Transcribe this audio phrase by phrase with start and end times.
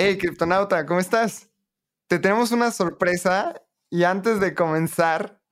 [0.00, 1.50] Hey, criptonauta, ¿cómo estás?
[2.06, 3.60] Te tenemos una sorpresa
[3.90, 5.42] y antes de comenzar,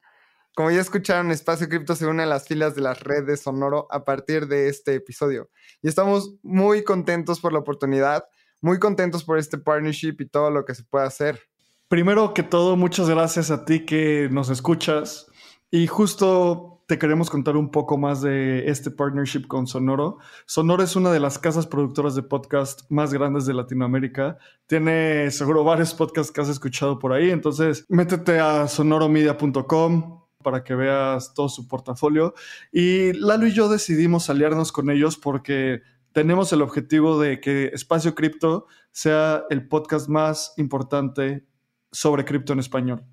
[0.54, 4.04] como ya escucharon, Espacio Cripto se une a las filas de las redes Sonoro a
[4.04, 5.50] partir de este episodio.
[5.82, 8.22] Y estamos muy contentos por la oportunidad,
[8.62, 11.40] muy contentos por este partnership y todo lo que se puede hacer.
[11.88, 15.26] Primero que todo, muchas gracias a ti que nos escuchas.
[15.72, 20.18] Y justo te queremos contar un poco más de este partnership con Sonoro.
[20.46, 24.38] Sonoro es una de las casas productoras de podcast más grandes de Latinoamérica.
[24.66, 27.30] Tiene seguro varios podcasts que has escuchado por ahí.
[27.30, 32.34] Entonces, métete a sonoromedia.com para que veas todo su portafolio.
[32.70, 35.82] Y Lalo y yo decidimos aliarnos con ellos porque
[36.12, 41.44] tenemos el objetivo de que Espacio Cripto sea el podcast más importante
[41.90, 43.04] sobre cripto en español.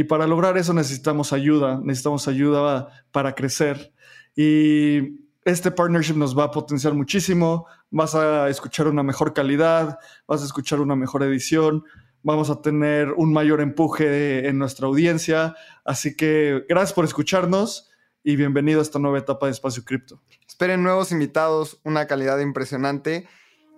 [0.00, 3.92] Y para lograr eso necesitamos ayuda, necesitamos ayuda para crecer.
[4.34, 10.40] Y este partnership nos va a potenciar muchísimo, vas a escuchar una mejor calidad, vas
[10.40, 11.84] a escuchar una mejor edición,
[12.22, 15.54] vamos a tener un mayor empuje en nuestra audiencia.
[15.84, 17.90] Así que gracias por escucharnos
[18.24, 20.22] y bienvenido a esta nueva etapa de Espacio Cripto.
[20.48, 23.28] Esperen nuevos invitados, una calidad impresionante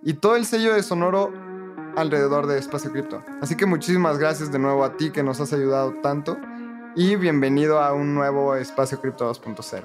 [0.03, 1.52] y todo el sello de Sonoro
[1.95, 3.23] alrededor de Espacio Cripto.
[3.41, 6.37] Así que muchísimas gracias de nuevo a ti que nos has ayudado tanto
[6.95, 9.83] y bienvenido a un nuevo Espacio Cripto 2.0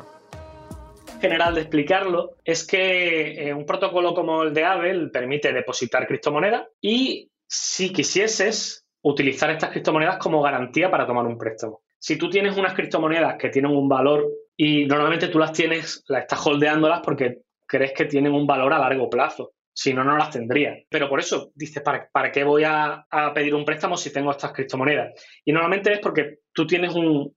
[1.20, 6.66] general de explicarlo es que eh, un protocolo como el de Abel permite depositar criptomonedas
[6.80, 11.82] y si quisieses utilizar estas criptomonedas como garantía para tomar un préstamo.
[11.98, 16.22] Si tú tienes unas criptomonedas que tienen un valor y normalmente tú las tienes, las
[16.22, 19.52] estás holdeándolas porque crees que tienen un valor a largo plazo.
[19.80, 20.76] Si no, no las tendría.
[20.88, 24.50] Pero por eso dices, ¿para, para qué voy a, pedir un préstamo si tengo estas
[24.50, 25.12] criptomonedas?
[25.44, 26.96] Y normalmente es porque tú tienes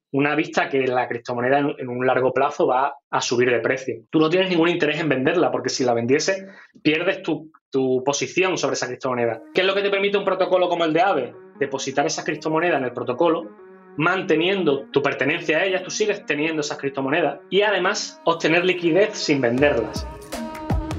[0.09, 4.05] una vista que la criptomoneda en, un largo plazo va a subir de precio.
[4.09, 6.47] Tú no tienes ningún interés en venderla porque si la vendiese
[6.81, 9.43] pierdes tu, tu posición sobre esa criptomoneda.
[9.53, 11.33] ¿Qué es lo que te permite un protocolo como el de AVE?
[11.59, 13.51] Depositar esa criptomoneda en el protocolo
[13.97, 19.41] manteniendo tu pertenencia a ellas, tú sigues teniendo esas criptomonedas y además obtener liquidez sin
[19.41, 20.07] venderlas.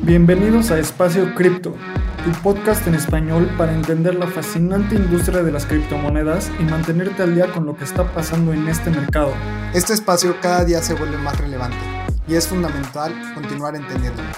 [0.05, 1.77] Bienvenidos a Espacio Cripto,
[2.25, 7.37] tu podcast en español para entender la fascinante industria de las criptomonedas y mantenerte al
[7.37, 9.33] día con lo que está pasando en este mercado.
[9.75, 11.79] Este espacio cada día se vuelve más relevante
[12.27, 14.29] y es fundamental continuar entendiéndolo.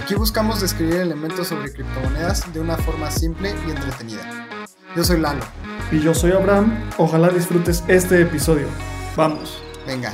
[0.00, 4.46] Aquí buscamos describir elementos sobre criptomonedas de una forma simple y entretenida.
[4.94, 5.42] Yo soy Lalo.
[5.90, 6.88] Y yo soy Abraham.
[6.98, 8.68] Ojalá disfrutes este episodio.
[9.16, 9.60] Vamos.
[9.88, 10.12] Venga.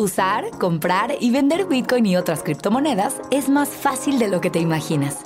[0.00, 4.58] Usar, comprar y vender Bitcoin y otras criptomonedas es más fácil de lo que te
[4.58, 5.18] imaginas.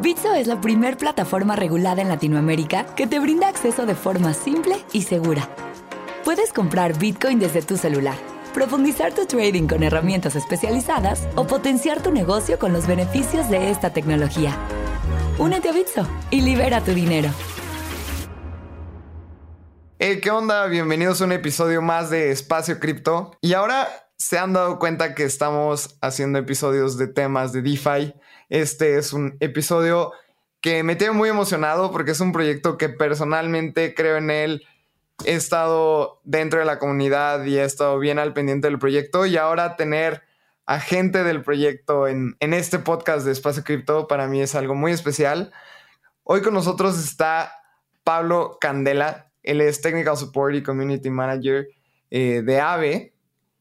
[0.00, 4.78] Bitso es la primer plataforma regulada en Latinoamérica que te brinda acceso de forma simple
[4.94, 5.50] y segura.
[6.24, 8.16] Puedes comprar Bitcoin desde tu celular,
[8.54, 13.92] profundizar tu trading con herramientas especializadas o potenciar tu negocio con los beneficios de esta
[13.92, 14.56] tecnología.
[15.36, 17.28] Únete a Bitso y libera tu dinero.
[19.98, 20.66] Hey, ¿qué onda?
[20.66, 23.36] Bienvenidos a un episodio más de Espacio Cripto.
[23.40, 28.14] Y ahora se han dado cuenta que estamos haciendo episodios de temas de DeFi.
[28.48, 30.12] Este es un episodio
[30.60, 34.62] que me tiene muy emocionado porque es un proyecto que personalmente creo en él.
[35.24, 39.36] He estado dentro de la comunidad y he estado bien al pendiente del proyecto y
[39.36, 40.22] ahora tener
[40.66, 44.74] a gente del proyecto en, en este podcast de Espacio Cripto para mí es algo
[44.74, 45.52] muy especial.
[46.22, 47.52] Hoy con nosotros está
[48.02, 49.30] Pablo Candela.
[49.42, 51.68] Él es Technical Support y Community Manager
[52.10, 53.13] eh, de AVE.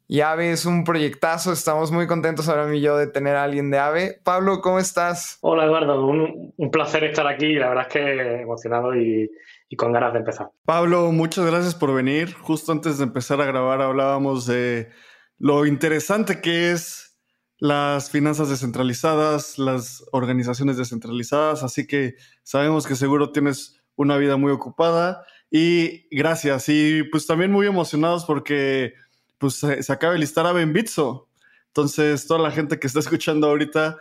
[0.07, 3.43] Y AVE es un proyectazo, estamos muy contentos ahora mí y yo de tener a
[3.43, 4.19] alguien de AVE.
[4.23, 5.37] Pablo, ¿cómo estás?
[5.41, 9.31] Hola Eduardo, un, placer estar aquí, la verdad es que emocionado y,
[9.69, 10.49] y, con ganas de empezar.
[10.65, 12.33] Pablo, muchas gracias por venir.
[12.33, 14.89] Justo antes de empezar a grabar hablábamos de
[15.37, 17.17] lo interesante que es
[17.57, 24.51] las finanzas descentralizadas, las organizaciones descentralizadas, así que sabemos que seguro tienes una vida muy
[24.51, 26.67] ocupada y gracias.
[26.67, 28.95] Y pues también muy emocionados porque
[29.37, 31.29] pues se, acaba de listar a Ben Bitso.
[31.67, 33.97] Entonces, toda la gente que está escuchando ahorita,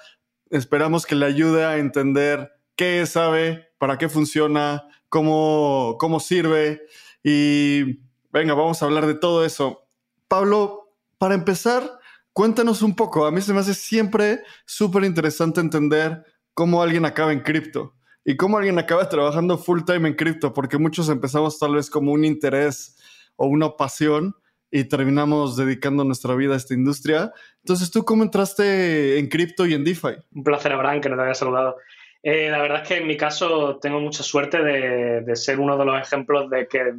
[0.51, 6.83] esperamos que le ayude a entender qué sabe, para qué funciona, cómo, cómo sirve.
[7.23, 8.01] Y
[8.31, 9.87] venga, vamos a hablar de todo eso.
[10.29, 11.99] Pablo, para empezar,
[12.33, 13.27] cuéntanos un poco.
[13.27, 16.25] A mí se me hace siempre súper interesante entender
[16.55, 17.95] cómo alguien acaba en cripto
[18.25, 22.13] y cómo alguien acaba trabajando full time en cripto, porque muchos empezamos tal vez como
[22.13, 22.97] un interés
[23.37, 24.35] o una pasión
[24.75, 27.31] y terminamos dedicando nuestra vida a esta industria.
[27.59, 30.15] Entonces, ¿tú cómo entraste en cripto y en DeFi?
[30.33, 31.77] Un placer, Abraham, que nos haya saludado.
[32.23, 35.85] Eh, la verdad es que en mi caso tengo mucha suerte de, ser uno de
[35.85, 36.95] los ejemplos de que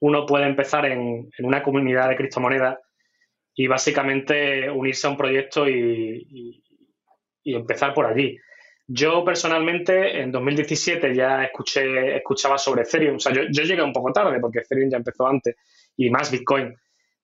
[0.00, 2.78] uno puede empezar en, una comunidad de criptomonedas
[3.56, 6.62] y básicamente unirse a un proyecto y,
[7.42, 8.38] y empezar por allí.
[8.86, 13.92] Yo personalmente en 2017 ya escuché, escuchaba sobre Ethereum, o sea, yo, yo, llegué un
[13.92, 15.56] poco tarde porque Ethereum ya empezó antes
[15.96, 16.72] y más Bitcoin,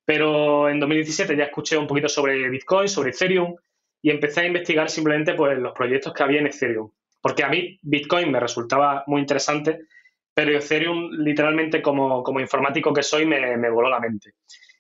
[0.05, 3.55] pero en 2017 ya escuché un poquito sobre Bitcoin, sobre Ethereum
[4.01, 6.91] y empecé a investigar simplemente pues, los proyectos que había en Ethereum,
[7.21, 9.87] porque a mí Bitcoin me resultaba muy interesante,
[10.35, 14.35] pero Ethereum literalmente como, como informático que soy me, voló la mente.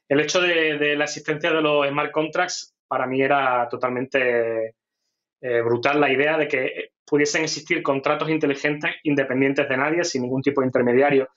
[0.09, 4.75] El hecho de, de la existencia de los smart contracts para mí era totalmente
[5.41, 10.41] eh, brutal la idea de que pudiesen existir contratos inteligentes independientes de nadie, sin ningún
[10.41, 11.29] tipo de intermediario,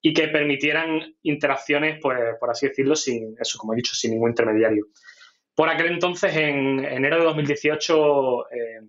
[0.00, 4.30] y que permitieran interacciones, pues, por así decirlo, sin eso, como he dicho, sin ningún
[4.30, 4.86] intermediario.
[5.54, 8.80] Por aquel entonces, en enero de 2018, eh,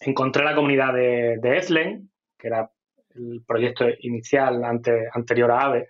[0.00, 2.70] encontré la comunidad de, de Ethlen, que era
[3.16, 5.88] el proyecto inicial anterior a AVE,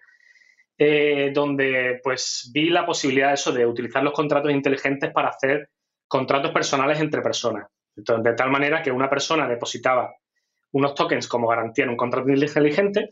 [0.78, 5.68] eh, donde pues vi la posibilidad de eso, de utilizar los contratos inteligentes para hacer
[6.08, 7.66] contratos personales entre personas
[7.96, 10.14] de tal manera que una persona depositaba
[10.72, 13.10] unos tokens como garantía en un contrato inteligente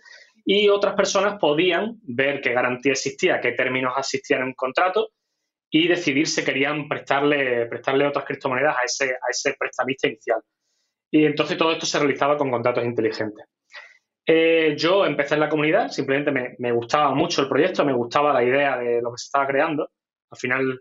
[0.50, 5.10] y otras personas podían ver qué garantía existía, qué términos existían en un contrato
[5.70, 10.40] y decidir si querían prestarle, prestarle otras criptomonedas a ese, a ese prestamista inicial.
[11.10, 13.44] Y entonces todo esto se realizaba con contratos inteligentes.
[14.26, 18.32] Eh, yo empecé en la comunidad, simplemente me, me, gustaba mucho el proyecto, me gustaba
[18.32, 19.90] la idea de lo que se estaba creando.
[20.30, 20.80] Al final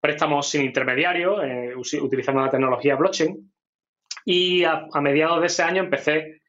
[0.00, 3.52] préstamos sin intermediario, eh, utilizando la tecnología blockchain.
[4.24, 6.40] Y a, mediados de ese año empecé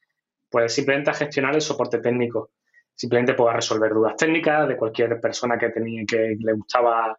[0.52, 2.52] pues simplemente a gestionar el soporte técnico.
[3.00, 7.18] Simplemente pues, a resolver dudas técnicas de cualquier persona que, tenía, que le gustaba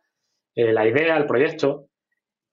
[0.55, 1.87] eh, la idea, el proyecto.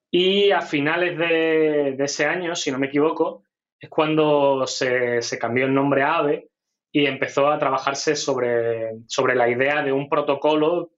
[0.09, 3.43] Y a finales de, ese año, si no me equivoco,
[3.77, 6.49] es cuando se, cambió el nombre a AVE
[6.89, 10.91] y empezó a trabajarse sobre, sobre la idea de un protocolo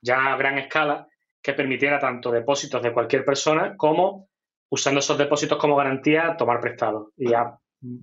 [0.00, 1.06] ya a gran escala
[1.42, 4.30] que permitiera tanto depósitos de cualquier persona como,
[4.70, 7.12] usando esos depósitos como garantía, tomar prestado.
[7.18, 7.30] Y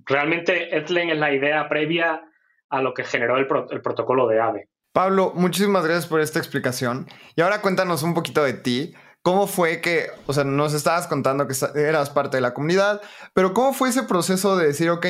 [0.04, 2.22] realmente Etlen es la idea previa
[2.70, 4.68] a lo que generó el, el protocolo de AVE.
[4.92, 7.06] Pablo, muchísimas gracias por esta explicación.
[7.34, 8.94] Y ahora cuéntanos un poquito de ti.
[9.20, 13.02] ¿Cómo fue que, o sea, nos estabas contando que eras parte de la comunidad,
[13.34, 15.04] pero cómo fue ese proceso de decir, ok,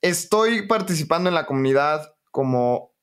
[0.00, 2.94] estoy participando en la comunidad como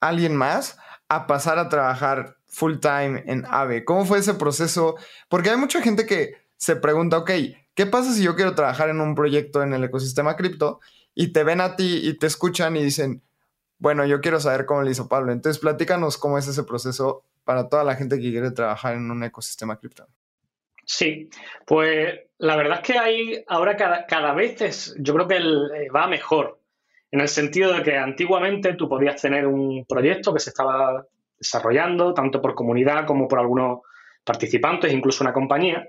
[0.00, 0.78] alguien más,
[1.08, 3.84] a pasar a trabajar full time en AVE?
[3.84, 4.96] ¿Cómo fue ese proceso?
[5.28, 7.30] Porque hay mucha gente que se pregunta, ok,
[7.74, 10.78] ¿qué pasa si yo quiero trabajar en un proyecto en el ecosistema cripto
[11.14, 13.22] y te ven a ti y te escuchan y dicen,
[13.78, 15.32] bueno, yo quiero saber cómo le hizo Pablo?
[15.32, 19.22] Entonces, platícanos cómo es ese proceso para toda la gente que quiere trabajar en un
[19.24, 20.06] ecosistema cripto.
[20.84, 21.28] Sí,
[21.66, 25.90] pues la verdad es que hay ahora cada, cada vez es, yo creo que eh,
[25.94, 26.60] va mejor,
[27.10, 31.06] en el sentido de que antiguamente tú podías tener un proyecto que se estaba
[31.38, 33.80] desarrollando, tanto por comunidad como por algunos
[34.24, 35.88] participantes, incluso una compañía.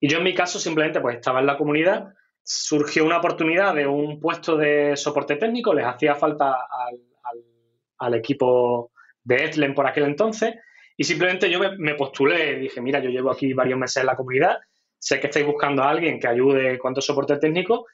[0.00, 3.86] Y yo en mi caso simplemente pues estaba en la comunidad, surgió una oportunidad de
[3.86, 7.00] un puesto de soporte técnico, les hacía falta al,
[8.00, 8.90] al, equipo
[9.22, 10.54] de Etlen por aquel entonces,
[10.96, 14.16] y simplemente yo me, me, postulé, dije, mira, yo llevo aquí varios meses en la
[14.16, 14.58] comunidad,
[14.98, 17.86] sé que estáis buscando a alguien que ayude cuanto soporte técnico,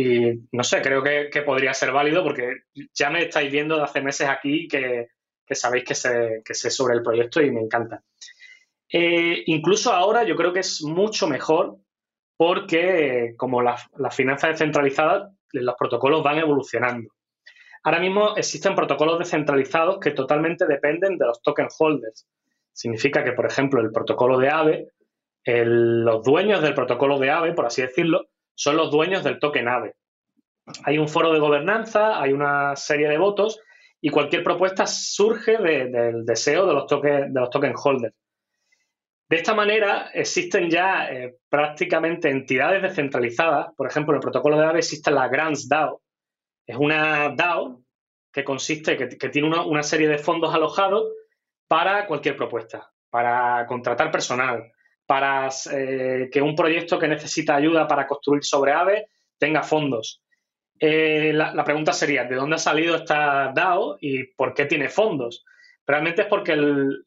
[0.00, 2.58] y no sé, creo que, podría ser válido porque
[2.94, 5.08] ya me estáis viendo de hace meses aquí que,
[5.50, 8.00] sabéis que sé, que sé sobre el proyecto y me encanta.
[8.92, 11.78] Eh, incluso ahora yo creo que es mucho mejor
[12.36, 17.10] porque como las la finanzas descentralizadas, los protocolos van evolucionando.
[17.82, 22.26] Ahora mismo existen protocolos descentralizados que totalmente dependen de los token holders.
[22.72, 24.88] Significa que, por ejemplo, el protocolo de AVE,
[25.44, 29.94] los dueños del protocolo de AVE, por así decirlo, son los dueños del token AVE.
[30.84, 33.60] Hay un foro de gobernanza, hay una serie de votos
[34.00, 38.14] y cualquier propuesta surge del deseo de los, token, de los token holders.
[39.28, 43.74] De esta manera existen ya eh, prácticamente entidades descentralizadas.
[43.76, 46.00] Por ejemplo, en el protocolo de AVE existe la Grants DAO.
[46.68, 47.80] Es una DAO
[48.30, 51.10] que consiste, que, tiene una, serie de fondos alojados
[51.66, 54.70] para cualquier propuesta, para contratar personal,
[55.06, 59.08] para eh, que un proyecto que necesita ayuda para construir sobre AVE
[59.38, 60.22] tenga fondos.
[60.78, 65.46] Eh, la, pregunta sería, ¿de dónde ha salido esta DAO y por qué tiene fondos?
[65.86, 66.54] Realmente es porque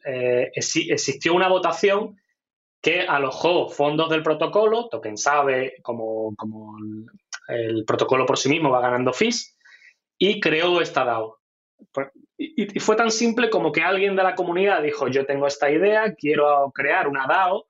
[0.05, 2.19] eh, existió una votación
[2.81, 6.35] que alojó fondos del protocolo, token sabe como,
[7.47, 9.50] el, protocolo por sí mismo va ganando fees,
[10.23, 11.39] y creó esta DAO.
[12.37, 16.13] Y, fue tan simple como que alguien de la comunidad dijo, yo tengo esta idea,
[16.13, 17.67] quiero crear una DAO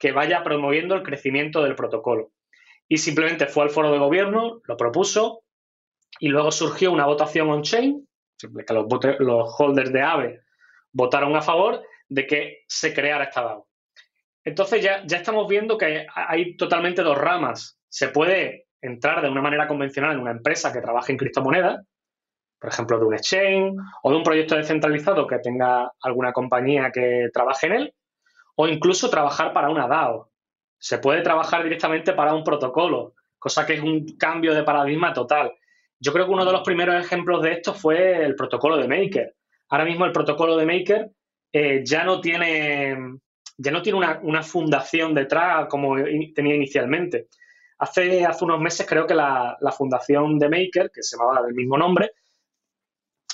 [0.00, 2.32] que vaya promoviendo el crecimiento del protocolo.
[2.88, 5.44] Y simplemente fue al foro de gobierno, lo propuso,
[6.18, 8.04] y luego surgió una votación on-chain,
[8.36, 8.86] que los,
[9.20, 10.40] los holders de AVE
[10.90, 13.68] votaron a favor de que se creara esta DAO.
[14.42, 17.78] Entonces ya, ya estamos viendo que hay totalmente dos ramas.
[17.88, 21.86] Se puede entrar de una manera convencional en una empresa que trabaje en criptomonedas,
[22.62, 27.28] por ejemplo, de un exchange o de un proyecto descentralizado que tenga alguna compañía que
[27.34, 27.94] trabaje en él,
[28.54, 30.30] o incluso trabajar para una DAO.
[30.78, 35.52] Se puede trabajar directamente para un protocolo, cosa que es un cambio de paradigma total.
[35.98, 39.34] Yo creo que uno de los primeros ejemplos de esto fue el protocolo de Maker.
[39.70, 41.10] Ahora mismo el protocolo de Maker
[41.52, 42.96] eh, ya no tiene,
[43.56, 45.96] ya no tiene una, fundación detrás como
[46.32, 47.26] tenía inicialmente.
[47.78, 51.76] Hace, hace unos meses creo que la, fundación de Maker, que se llamaba del mismo
[51.76, 52.12] nombre,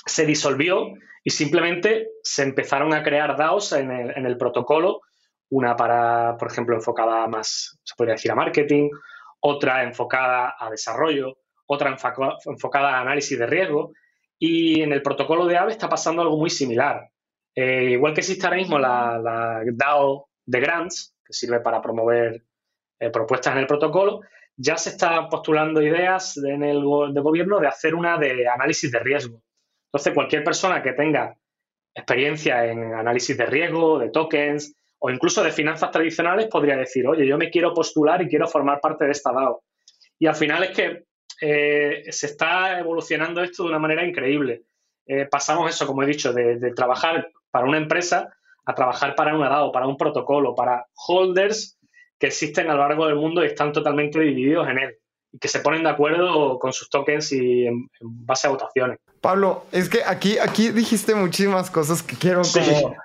[0.05, 5.01] se disolvió y simplemente se empezaron a crear DAOs en el, en el protocolo,
[5.49, 8.89] una para, por ejemplo, enfocada más, se podría decir, a marketing,
[9.41, 11.95] otra enfocada a desarrollo, otra
[12.45, 13.93] enfocada a análisis de riesgo.
[14.37, 17.09] Y en el protocolo de AVE está pasando algo muy similar.
[17.55, 22.43] Eh, igual que existe ahora mismo la, DAO de Grants, que sirve para promover
[22.99, 24.21] eh, propuestas en el protocolo,
[24.55, 26.81] ya se está postulando ideas en el
[27.13, 29.41] de gobierno de hacer una de análisis de riesgo.
[29.91, 31.35] Entonces, cualquier persona que tenga
[31.95, 37.25] experiencia en análisis de riesgo, de tokens o incluso de finanzas tradicionales podría decir, oye,
[37.25, 39.63] yo me quiero postular y quiero formar parte de esta DAO.
[40.19, 41.05] Y al final es que
[41.41, 44.63] eh, se está evolucionando esto de una manera increíble.
[45.07, 48.31] Eh, pasamos eso, como he dicho, de, trabajar para una empresa
[48.65, 51.79] a trabajar para una DAO, para un protocolo, para holders
[52.19, 54.99] que existen a lo largo del mundo y están totalmente divididos en él
[55.31, 58.99] y que se ponen de acuerdo con sus tokens y en, base a votaciones.
[59.21, 62.95] Pablo, es que aquí, aquí dijiste muchísimas cosas que quiero como...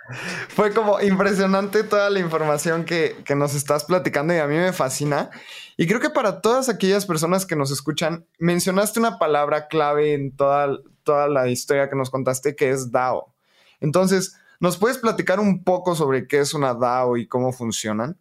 [0.48, 4.72] Fue como impresionante toda la información que, que nos estás platicando y a mí me
[4.72, 5.30] fascina.
[5.76, 10.34] Y creo que para todas aquellas personas que nos escuchan, mencionaste una palabra clave en
[10.34, 13.34] toda, toda la historia que nos contaste, que es DAO.
[13.80, 18.18] Entonces, ¿nos puedes platicar un poco sobre qué es una DAO y cómo funcionan?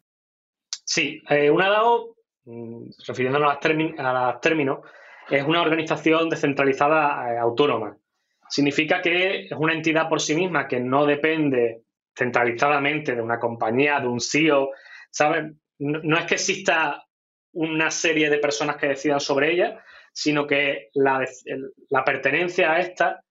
[0.83, 4.79] Sí, eh, una DAO, refiriéndonos a, los términos,
[5.29, 7.97] es una organización descentralizada eh, autónoma.
[8.49, 11.83] Significa que es una entidad por sí misma que no depende
[12.15, 14.69] centralizadamente de una compañía, de un CEO,
[15.79, 17.03] no es que exista
[17.53, 21.25] una serie de personas que decidan sobre ella, sino que la,
[22.05, 23.23] pertenencia a esta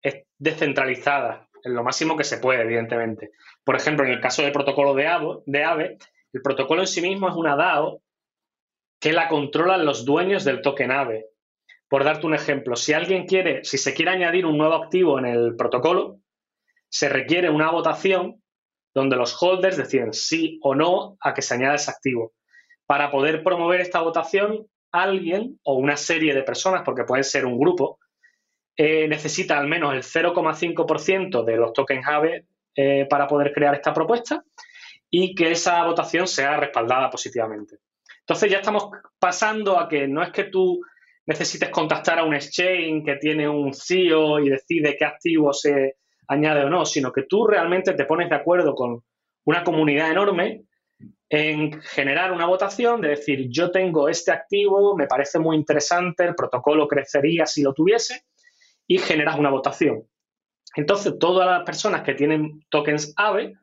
[0.00, 3.30] es descentralizada en lo máximo que se puede, evidentemente.
[3.64, 5.98] Por ejemplo, en el caso del protocolo de AVE,
[6.32, 8.02] el protocolo en sí mismo es una DAO
[9.02, 11.26] que la controlan los dueños del token AVE.
[11.88, 15.26] Por darte un ejemplo, si alguien quiere, si se quiere añadir un nuevo activo en
[15.26, 16.20] el protocolo,
[16.88, 18.40] se requiere una votación
[18.94, 22.32] donde los holders deciden sí o no a que se añada ese activo
[22.86, 27.58] para poder promover esta votación, alguien o una serie de personas, porque puede ser un
[27.58, 27.98] grupo,
[28.76, 33.92] eh, necesita al menos el 0,5% de los tokens AVE eh, para poder crear esta
[33.92, 34.44] propuesta
[35.10, 37.78] y que esa votación sea respaldada positivamente.
[38.22, 38.88] Entonces ya estamos
[39.18, 40.80] pasando a que no es que tú
[41.26, 45.96] necesites contactar a un exchange que tiene un CEO y decide qué activo se
[46.28, 49.02] añade o no, sino que tú realmente te pones de acuerdo con
[49.44, 50.64] una comunidad enorme
[51.28, 56.34] en generar una votación de decir, yo tengo este activo, me parece muy interesante, el
[56.34, 58.24] protocolo crecería si lo tuviese,
[58.86, 60.06] y generas una votación.
[60.76, 63.54] Entonces, todas las personas que tienen tokens AVE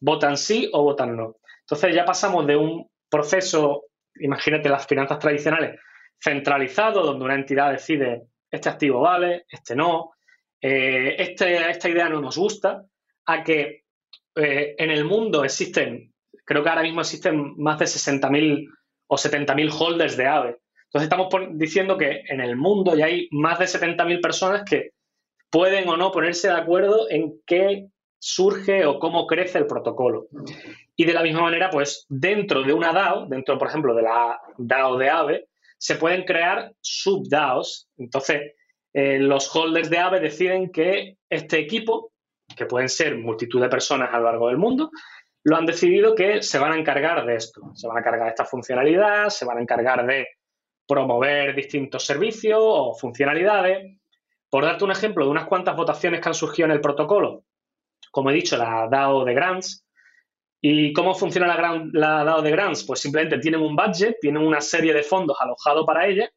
[0.00, 1.36] votan sí o votan no.
[1.60, 3.84] Entonces, ya pasamos de un proceso,
[4.16, 5.80] imagínate las finanzas tradicionales,
[6.20, 10.12] centralizado, donde una entidad decide, este activo vale, este no,
[10.60, 12.84] eh, este, esta idea no nos gusta,
[13.26, 13.84] a que
[14.34, 16.12] eh, en el mundo existen
[16.48, 18.68] creo que ahora mismo existen más de 60.000
[19.08, 20.56] o 70.000 holders de AVE.
[20.86, 24.92] Entonces estamos diciendo que en el mundo ya hay más de 70.000 personas que
[25.50, 27.88] pueden o no ponerse de acuerdo en qué
[28.18, 30.28] surge o cómo crece el protocolo.
[31.00, 34.40] Y de la misma manera, pues dentro de una DAO, dentro, por ejemplo, de la
[34.56, 37.88] DAO de AVE, se pueden crear sub-DAOs.
[37.98, 38.54] Entonces,
[38.92, 42.10] eh, los holders de AVE deciden que este equipo,
[42.56, 44.90] que pueden ser multitud de personas a lo largo del mundo,
[45.44, 47.70] lo han decidido que se van a encargar de esto.
[47.74, 50.26] Se van a encargar de esta funcionalidad, se van a encargar de
[50.84, 53.96] promover distintos servicios o funcionalidades.
[54.50, 57.44] Por darte un ejemplo de unas cuantas votaciones que han surgido en el protocolo,
[58.10, 59.84] como he dicho, la DAO de Grants.
[60.60, 62.84] ¿Y cómo funciona la, la DAO de Grants?
[62.84, 66.30] Pues simplemente tienen un budget, tienen una serie de fondos alojados para ella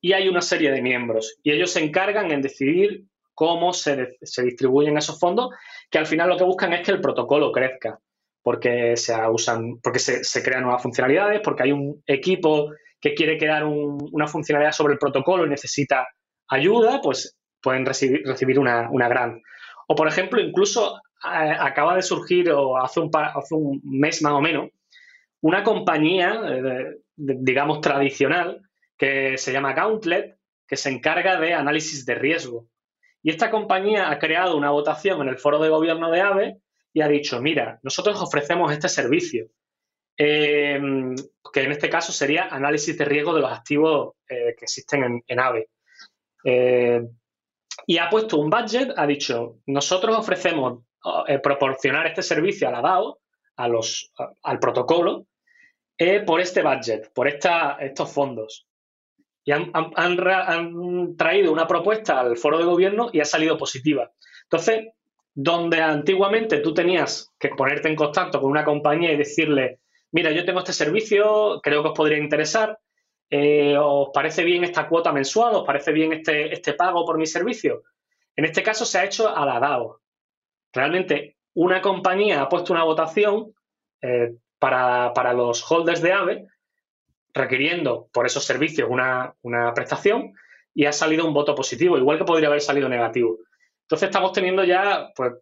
[0.00, 1.38] y hay una serie de miembros.
[1.42, 3.04] Y ellos se encargan en decidir
[3.34, 5.50] cómo se, se distribuyen esos fondos,
[5.90, 7.98] que al final lo que buscan es que el protocolo crezca
[8.42, 13.64] porque se usan, porque se, crean nuevas funcionalidades, porque hay un equipo que quiere crear
[13.64, 16.06] una funcionalidad sobre el protocolo y necesita
[16.48, 19.42] ayuda, pues pueden recibir, recibir una, una grant.
[19.88, 24.40] O, por ejemplo, incluso acaba de surgir, o hace un, hace un mes más o
[24.40, 24.70] menos,
[25.42, 28.62] una compañía, eh, digamos, tradicional,
[28.96, 32.68] que se llama Gauntlet, que se encarga de análisis de riesgo.
[33.22, 36.60] Y esta compañía ha creado una votación en el foro de gobierno de AVE
[36.92, 39.48] y ha dicho, mira, nosotros ofrecemos este servicio,
[40.16, 40.80] eh,
[41.52, 45.40] que en este caso sería análisis de riesgo de los activos eh, que existen en,
[45.40, 45.68] AVE.
[46.44, 47.02] Eh,
[47.86, 50.84] y ha puesto un budget, ha dicho, nosotros ofrecemos
[51.42, 53.18] proporcionar este servicio a la DAO,
[53.56, 55.26] a los, al protocolo,
[56.26, 58.66] por este budget, por estos fondos.
[59.44, 64.10] Y han, han, traído una propuesta al foro de gobierno y ha salido positiva.
[64.44, 64.88] Entonces,
[65.34, 69.80] donde antiguamente tú tenías que ponerte en contacto con una compañía y decirle,
[70.12, 72.78] mira, yo tengo este servicio, creo que os podría interesar,
[73.30, 75.54] eh, ¿os parece bien esta cuota mensual?
[75.54, 77.84] ¿Os parece bien este, este pago por mi servicio?
[78.34, 79.99] En este caso se ha hecho a la DAO.
[80.72, 83.54] Realmente una compañía ha puesto una votación
[84.02, 86.46] eh, para, para, los holders de AVE
[87.32, 89.34] requiriendo por esos servicios una,
[89.74, 90.32] prestación
[90.74, 93.38] y ha salido un voto positivo, igual que podría haber salido negativo.
[93.82, 95.32] Entonces estamos teniendo ya pues,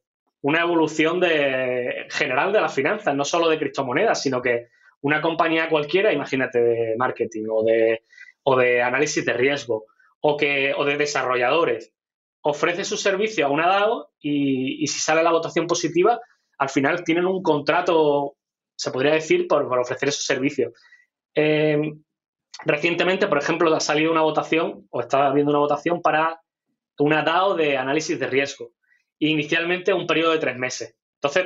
[0.42, 4.68] una evolución de, general de las finanzas, no solo de criptomonedas, sino que
[5.00, 8.04] una compañía cualquiera, imagínate, de marketing o de,
[8.42, 9.86] o de análisis de riesgo
[10.20, 11.92] o, que, o de desarrolladores,
[12.48, 16.18] ofrece su servicio a una DAO y, si sale la votación positiva,
[16.58, 18.36] al final tienen un contrato,
[18.74, 20.72] se podría decir, por, ofrecer esos servicios.
[21.34, 22.02] Em,
[22.64, 26.40] recientemente, por ejemplo, ha salido una votación, o estaba viendo una votación para
[26.98, 28.70] una DAO de análisis de riesgo.
[29.18, 30.96] Inicialmente un periodo de tres meses.
[31.20, 31.44] Entonces,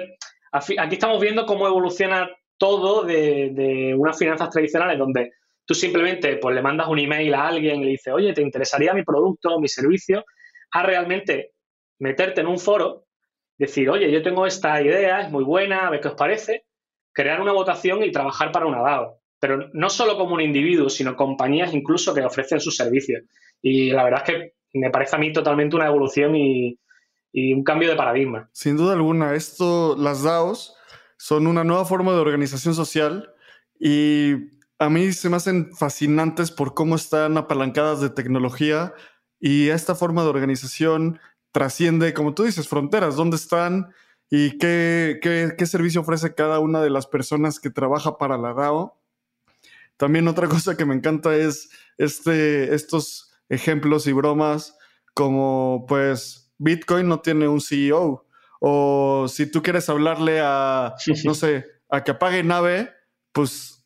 [0.53, 5.33] aquí estamos viendo cómo evoluciona todo de, unas finanzas tradicionales donde
[5.65, 8.95] tú simplemente pues, le mandas un email a alguien y le dices, oye, ¿te interesaría
[8.95, 10.25] mi producto o mi servicio?
[10.73, 11.53] A realmente
[11.99, 13.07] meterte en un foro,
[13.57, 16.65] decir, oye, yo tengo esta idea, es muy buena, a ver qué os parece,
[17.13, 21.17] crear una votación y trabajar para una DAO pero no solo como un individuo, sino
[21.17, 23.25] compañías incluso que ofrecen sus servicios.
[23.61, 26.79] Y la verdad es que me parece a mí totalmente una evolución y,
[27.35, 28.49] un cambio de paradigma.
[28.53, 30.77] Sin duda alguna, esto, las DAOs
[31.17, 33.35] son una nueva forma de organización social
[33.81, 34.35] y
[34.79, 38.95] a mí se me hacen fascinantes por cómo están apalancadas de tecnología
[39.43, 43.93] y esta forma de organización trasciende, como tú dices, fronteras, dónde están
[44.31, 48.55] y qué, qué, qué servicio ofrece cada una de las personas que trabaja para la
[48.55, 49.03] DAO
[50.03, 54.77] también otra cosa que me encanta es este, estos ejemplos y bromas
[55.15, 58.27] como pues Bitcoin no tiene un CEO
[58.61, 62.93] o si tú quieres hablarle a, no sé, a que apague nave,
[63.33, 63.82] pues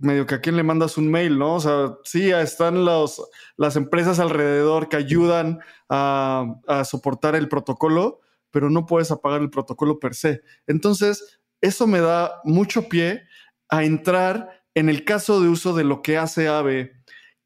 [0.00, 1.54] medio que a quién le mandas un mail, ¿no?
[1.54, 8.70] O sea, sí, están las empresas alrededor que ayudan a, a soportar el protocolo, pero
[8.70, 10.42] no puedes apagar el protocolo per se.
[10.66, 13.22] Entonces, eso me da mucho pie
[13.68, 16.92] a entrar en el caso de uso de lo que hace AVE,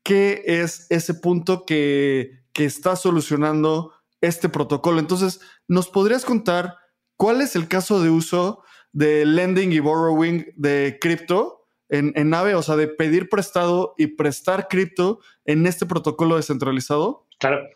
[0.03, 5.01] ¿qué es ese punto que, está solucionando este protocolo?
[5.01, 6.77] Entonces, ¿nos podrías contar
[7.17, 8.63] cuál es el caso de uso
[8.93, 11.64] de lending y borrowing de cripto
[11.99, 12.55] en, en AVE?
[12.55, 17.27] O sea, de pedir prestado y prestar cripto en este protocolo descentralizado.
[17.39, 17.69] Claro.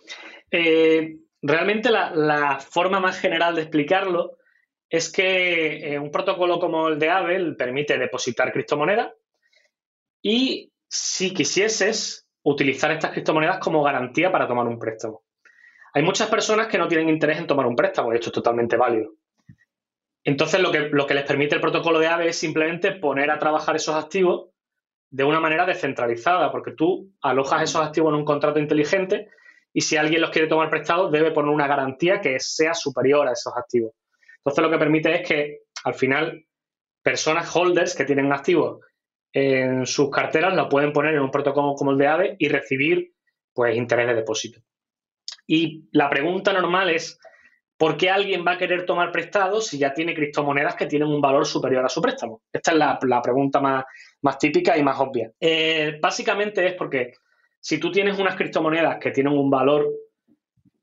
[0.50, 4.38] Eh, realmente la, forma más general de explicarlo
[4.88, 9.12] es que eh, un protocolo como el de AVE permite depositar criptomonedas
[10.22, 15.22] y si quisieses utilizar estas criptomonedas como garantía para tomar un préstamo.
[15.92, 18.76] Hay muchas personas que no tienen interés en tomar un préstamo y esto es totalmente
[18.76, 19.12] válido.
[20.24, 23.38] Entonces, lo que, lo que les permite el protocolo de AVE es simplemente poner a
[23.38, 24.50] trabajar esos activos
[25.10, 29.28] de una manera descentralizada, porque tú alojas esos activos en un contrato inteligente
[29.72, 33.32] y si alguien los quiere tomar prestados, debe poner una garantía que sea superior a
[33.32, 33.92] esos activos.
[34.38, 36.44] Entonces, lo que permite es que al final
[37.02, 38.80] personas holders que tienen activos
[39.32, 43.12] en sus carteras la pueden poner en un protocolo como el de AVE y recibir
[43.52, 44.60] pues interés de depósito.
[45.46, 47.18] Y la pregunta normal es,
[47.78, 51.20] ¿por qué alguien va a querer tomar prestado si ya tiene criptomonedas que tienen un
[51.20, 52.42] valor superior a su préstamo?
[52.52, 55.32] Esta es la, pregunta más, típica y más obvia.
[55.40, 57.14] Eh, básicamente es porque
[57.60, 59.86] si tú tienes unas criptomonedas que tienen un valor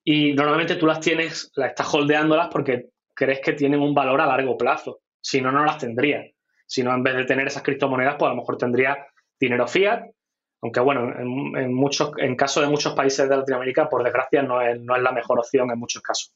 [0.04, 4.26] y normalmente tú las tienes, las estás holdeándolas porque crees que tienen un valor a
[4.26, 6.26] largo plazo, si no, no las tendrías
[6.66, 9.06] sino en vez de tener esas criptomonedas, pues a lo mejor tendría
[9.40, 10.04] dinero fiat,
[10.62, 14.80] aunque bueno, en, muchos, en caso de muchos países de Latinoamérica, por desgracia, no es,
[14.82, 16.34] no es la mejor opción en muchos casos.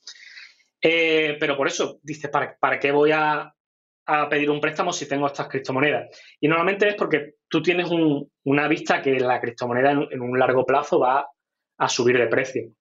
[0.82, 3.54] Eh, pero por eso, dices, ¿para, ¿para qué voy a,
[4.30, 6.10] pedir un préstamo si tengo estas criptomonedas?
[6.40, 7.90] Y normalmente es porque tú tienes
[8.44, 11.28] una vista que la criptomoneda en, un largo plazo va
[11.78, 12.72] a subir de precio.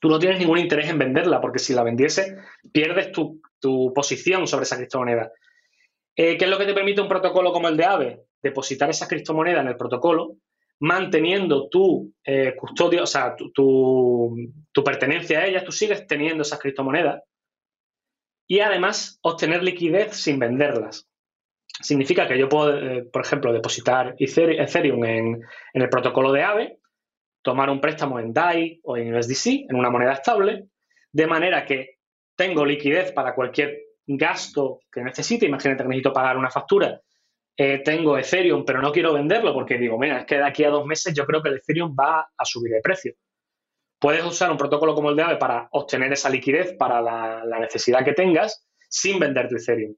[0.00, 2.36] Tú no tienes ningún interés en venderla, porque si la vendiese,
[2.72, 5.32] pierdes tu, tu posición sobre esa criptomoneda.
[6.16, 8.20] Eh, ¿Qué es lo que te permite un protocolo como el de AVE?
[8.42, 10.36] Depositar esa criptomoneda en el protocolo,
[10.84, 14.36] manteniendo tu eh, custodio, o sea, tu,
[14.84, 17.22] pertenencia a ellas, tú sigues teniendo esas criptomonedas
[18.46, 21.08] y además obtener liquidez sin venderlas.
[21.80, 25.42] Significa que yo puedo, eh, por ejemplo, depositar Ethereum en,
[25.72, 26.78] en, el protocolo de AVE,
[27.40, 30.66] tomar un préstamo en DAI o en USDC, en una moneda estable,
[31.10, 31.96] de manera que
[32.36, 35.46] tengo liquidez para cualquier gasto que necesite.
[35.46, 37.00] Imagínate que necesito pagar una factura
[37.56, 40.70] eh, tengo Ethereum, pero no quiero venderlo porque digo, mira, es que de aquí a
[40.70, 43.14] dos meses yo creo que el Ethereum va a subir de precio.
[44.00, 48.04] Puedes usar un protocolo como el de AVE para obtener esa liquidez para la, necesidad
[48.04, 49.94] que tengas sin vender tu Ethereum.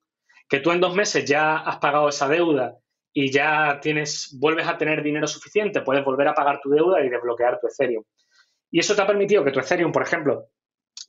[0.49, 2.77] Que tú en dos meses ya has pagado esa deuda
[3.13, 7.09] y ya tienes, vuelves a tener dinero suficiente, puedes volver a pagar tu deuda y
[7.09, 8.05] desbloquear tu Ethereum.
[8.71, 10.49] Y eso te ha permitido que tu Ethereum, por ejemplo,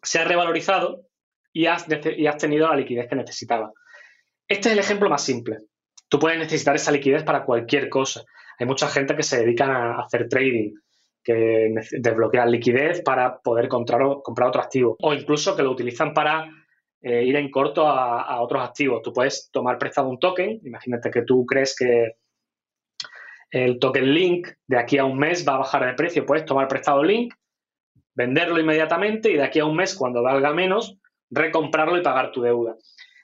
[0.02, 1.08] se ha revalorizado
[1.52, 3.74] y has, y has tenido la liquidez que necesitaba.
[4.48, 5.67] Este es el ejemplo más simple
[6.10, 8.24] tú puedes necesitar esa liquidez para cualquier cosa.
[8.60, 10.74] Hay mucha gente que se dedica a hacer trading,
[11.24, 16.50] que desbloquean liquidez para poder comprar, comprar otro activo, o incluso que lo utilizan para
[17.02, 19.02] eh, ir en corto a, otros activos.
[19.04, 22.16] Tú puedes tomar prestado un token, imagínate que tú crees que
[23.52, 26.68] el token Link de aquí a un mes va a bajar de precio, puedes tomar
[26.68, 27.34] prestado Link,
[28.16, 30.98] venderlo inmediatamente y de aquí a un mes, cuando valga menos,
[31.30, 32.76] recomprarlo y pagar tu deuda.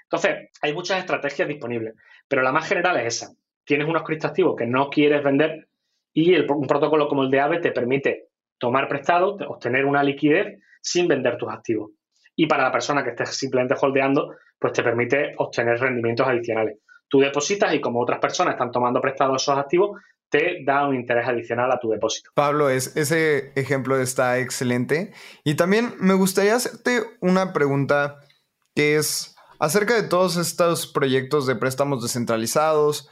[0.04, 1.96] Entonces, hay muchas estrategias disponibles.
[2.28, 3.34] Pero la más general es esa.
[3.66, 5.68] Tienes unos criptoactivos que no quieres vender
[6.14, 11.08] y un protocolo como el de AVE te permite tomar prestado, obtener una liquidez sin
[11.08, 11.92] vender tus activos.
[12.36, 16.80] Y para la persona que esté simplemente holdeando, pues te permite obtener rendimientos adicionales.
[17.08, 21.28] Tú depositas y como otras personas están tomando prestado esos activos, te da un interés
[21.28, 22.32] adicional a tu depósito.
[22.34, 25.14] Pablo, es, ese ejemplo está excelente.
[25.44, 28.20] Y también me gustaría hacerte una pregunta
[28.74, 33.10] que es, acerca de todos estos proyectos de préstamos descentralizados.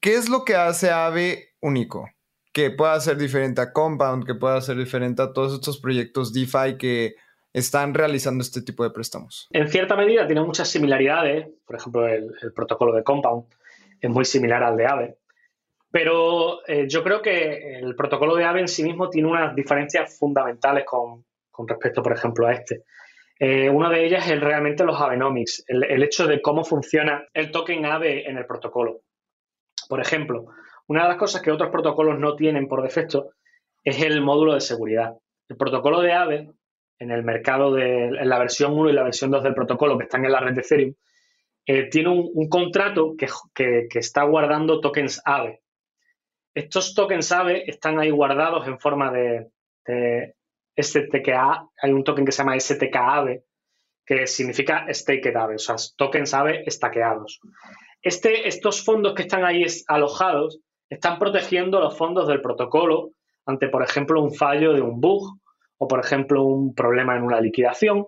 [0.00, 2.08] ¿Qué es lo que hace AVE único?
[2.52, 6.76] Que pueda ser diferente a Compound, que pueda ser diferente a todos estos proyectos DeFi
[6.76, 7.14] que
[7.52, 9.48] están realizando este tipo de préstamos.
[9.50, 11.48] En cierta medida tiene muchas similaridades.
[11.66, 13.44] Por ejemplo, el, protocolo de Compound
[14.00, 15.16] es muy similar al de AVE.
[15.90, 20.18] Pero eh, yo creo que el protocolo de AVE en sí mismo tiene unas diferencias
[20.18, 22.84] fundamentales con, con respecto, por ejemplo, a este.
[23.44, 27.84] Eh, una de ellas es realmente los Abenomics, el, hecho de cómo funciona el token
[27.84, 29.00] AVE en el protocolo.
[29.88, 30.46] Por ejemplo,
[30.86, 33.32] una de las cosas que otros protocolos no tienen por defecto
[33.82, 35.16] es el módulo de seguridad.
[35.48, 36.52] El protocolo de AVE,
[37.00, 40.04] en el mercado de en la versión 1 y la versión 2 del protocolo que
[40.04, 40.94] están en la red de Ethereum,
[41.66, 45.62] eh, tiene un, contrato que, está guardando tokens AVE.
[46.54, 49.50] Estos tokens AVE están ahí guardados en forma de
[50.80, 53.44] STKA, hay un token que se llama STKAVE,
[54.04, 57.40] que significa Staked AVE, o sea, tokens AVE estaqueados.
[58.00, 60.58] Este, estos fondos que están ahí alojados
[60.88, 63.12] están protegiendo los fondos del protocolo
[63.46, 65.38] ante, por ejemplo, un fallo de un bug
[65.78, 68.06] o, por ejemplo, un problema en una liquidación.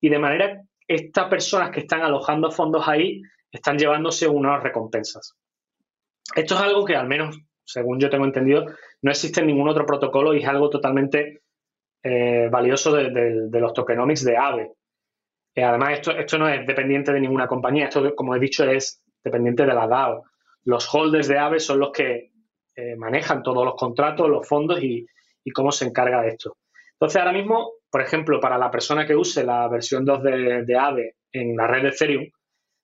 [0.00, 5.34] Y de manera, estas personas que están alojando fondos ahí están llevándose unas recompensas.
[6.34, 8.66] Esto es algo que, al menos, según yo tengo entendido,
[9.02, 11.43] no existe ningún otro protocolo y es algo totalmente
[12.06, 14.72] eh, valioso de, los tokenomics de AVE.
[15.54, 19.02] Eh, además, esto, esto no es dependiente de ninguna compañía, esto, como he dicho, es
[19.24, 20.24] dependiente de la DAO.
[20.64, 22.30] Los holders de AVE son los que
[22.76, 25.06] eh, manejan todos los contratos, los fondos y,
[25.54, 26.58] cómo se encarga de esto.
[26.92, 31.16] Entonces, ahora mismo, por ejemplo, para la persona que use la versión 2 de, AVE
[31.32, 32.28] en la red de Ethereum,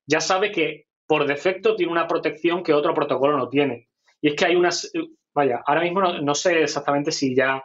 [0.07, 3.89] ya sabe que por defecto tiene una protección que otro protocolo no tiene.
[4.23, 4.91] Y es que hay unas,
[5.35, 7.63] vaya, ahora mismo no sé exactamente si ya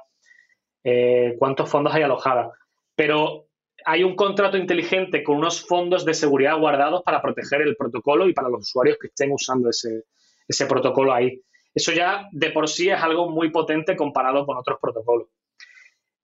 [0.88, 2.54] eh, cuántos fondos hay alojados.
[2.96, 3.48] Pero
[3.86, 8.34] hay un contrato inteligente con unos fondos de seguridad guardados para proteger el protocolo y
[8.34, 11.42] para los usuarios que estén usando ese, protocolo ahí.
[11.74, 15.28] Eso ya de por sí es algo muy potente comparado con otros protocolos.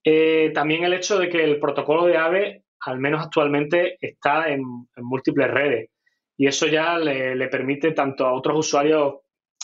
[0.04, 4.64] Eh, también el hecho de que el protocolo de AVE, al menos actualmente, está en,
[4.98, 5.90] múltiples redes.
[6.38, 9.16] Y eso ya le, permite tanto a otros usuarios.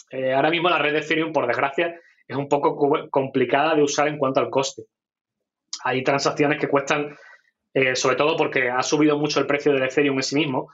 [0.09, 4.07] Eh, ahora mismo la red de Ethereum, por desgracia, es un poco complicada de usar
[4.07, 4.83] en cuanto al coste.
[5.83, 7.15] Hay transacciones que cuestan,
[7.73, 10.69] eh, sobre todo porque ha subido mucho el precio del Ethereum en sí mismo,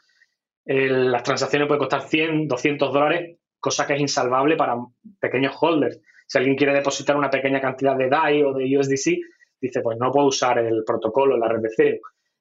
[0.66, 4.78] las transacciones pueden costar 100, 200 dólares, cosa que es insalvable para
[5.20, 6.00] pequeños holders.
[6.26, 9.20] Si alguien quiere depositar una pequeña cantidad de DAI o de USDC,
[9.60, 12.00] dice, pues no puedo usar el protocolo la red de Ethereum.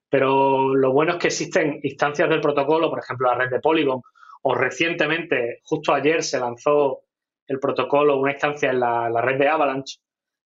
[0.09, 4.03] Pero lo bueno es que existen instancias del protocolo, por ejemplo, la red de Polygon,
[4.43, 7.01] o recientemente, justo ayer, se lanzó
[7.47, 9.99] el protocolo, una instancia en la, red de Avalanche,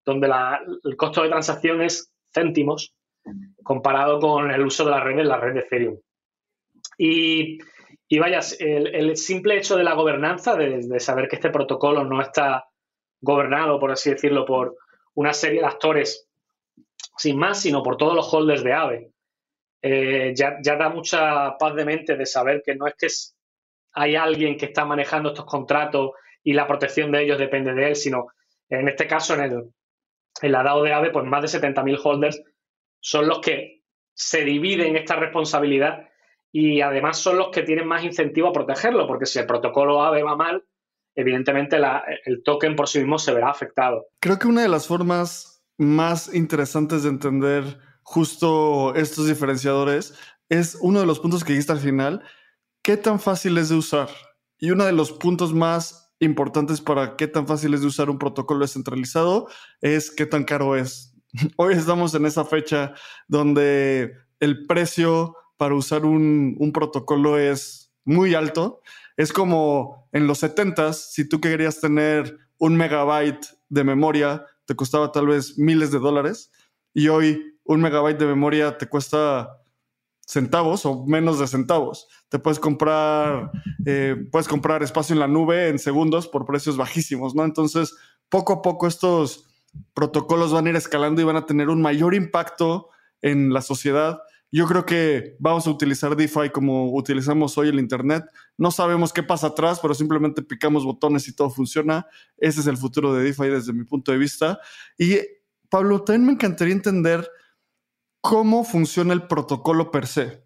[0.06, 0.30] donde
[0.84, 2.94] el costo de transacción es céntimos
[3.64, 6.00] comparado con el uso de la red en la red de Ethereum.
[6.98, 7.58] Y,
[8.08, 12.66] y vaya, el, simple hecho de la gobernanza, de, saber que este protocolo no está
[13.20, 14.78] gobernado, por así decirlo, por
[15.16, 16.28] una serie de actores
[17.18, 19.12] sin más, sino por todos los holders de AVE.
[19.82, 23.08] Eh, ya, da mucha paz de mente de saber que no es que
[23.94, 26.12] hay alguien que está manejando estos contratos
[26.46, 28.28] y la protección de ellos depende de él, sino
[28.70, 29.64] en este caso en, el,
[30.42, 32.42] en la DAO de AVE, pues más de 70.000 holders
[33.02, 36.08] son los que se dividen esta responsabilidad
[36.52, 40.24] y además son los que tienen más incentivo a protegerlo, porque si el protocolo AVE
[40.24, 40.64] va mal,
[41.16, 41.78] evidentemente
[42.26, 44.06] el token por sí mismo se verá afectado.
[44.22, 47.64] Creo que una de las formas más interesantes de entender
[48.04, 50.14] justo estos diferenciadores
[50.48, 52.24] es uno de los puntos que dijiste al final,
[52.84, 54.10] qué tan fácil es de usar.
[54.60, 58.20] Y uno de los puntos más importantes para qué tan fácil es de usar un
[58.20, 59.48] protocolo descentralizado
[59.82, 61.14] es qué tan caro es.
[61.58, 62.94] Hoy estamos en esa fecha
[63.28, 68.82] donde el precio para usar un, protocolo es muy alto.
[69.18, 75.12] Es como en los 70 si tú querías tener un megabyte de memoria, te costaba
[75.12, 76.52] tal vez miles de dólares
[76.94, 79.62] y hoy un megabyte de memoria te cuesta
[80.26, 82.08] centavos o menos de centavos.
[82.36, 83.50] Te puedes comprar,
[83.86, 87.46] eh, puedes comprar espacio en la nube en segundos por precios bajísimos, ¿no?
[87.46, 87.96] Entonces,
[88.28, 89.46] poco a poco estos
[89.94, 92.90] protocolos van a ir escalando y van a tener un mayor impacto
[93.22, 94.20] en la sociedad
[94.56, 98.24] yo creo que vamos a utilizar DeFi como utilizamos hoy el Internet.
[98.58, 102.08] No sabemos qué pasa atrás, pero simplemente picamos botones y todo funciona.
[102.38, 104.58] Ese es el futuro de DeFi desde mi punto de vista.
[104.98, 105.18] Y
[105.70, 107.30] Pablo, también me encantaría entender
[108.22, 110.45] cómo funciona el protocolo per se.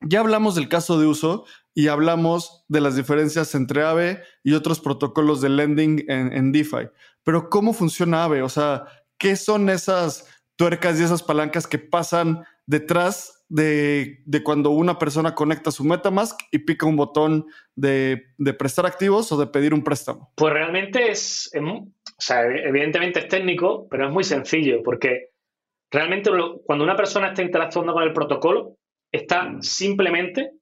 [0.00, 4.80] Ya hablamos del caso de uso y hablamos de las diferencias entre AVE y otros
[4.80, 6.88] protocolos de lending en, DeFi.
[7.24, 8.42] Pero ¿cómo funciona AVE?
[8.42, 8.84] O sea,
[9.18, 15.70] ¿qué son esas tuercas y esas palancas que pasan detrás de, cuando una persona conecta
[15.70, 18.22] su Metamask y pica un botón de,
[18.58, 20.32] prestar activos o de pedir un préstamo?
[20.36, 25.30] Pues realmente es, o sea, evidentemente es técnico, pero es muy sencillo porque
[25.90, 26.30] realmente
[26.64, 28.77] cuando una persona está interactuando con el protocolo,
[29.10, 30.52] está simplemente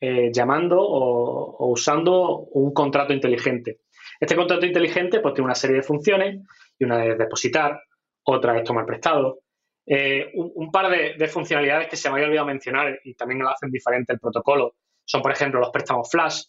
[0.00, 3.80] eh, llamando o, usando un contrato inteligente.
[4.20, 6.40] Este contrato inteligente pues tiene una serie de funciones
[6.78, 7.80] y una es depositar,
[8.24, 9.40] otra es tomar prestado,
[9.86, 13.70] eh, un, par de, funcionalidades que se me había olvidado mencionar y también lo hacen
[13.70, 14.74] diferente el protocolo
[15.08, 16.42] son, por ejemplo, los préstamos flash,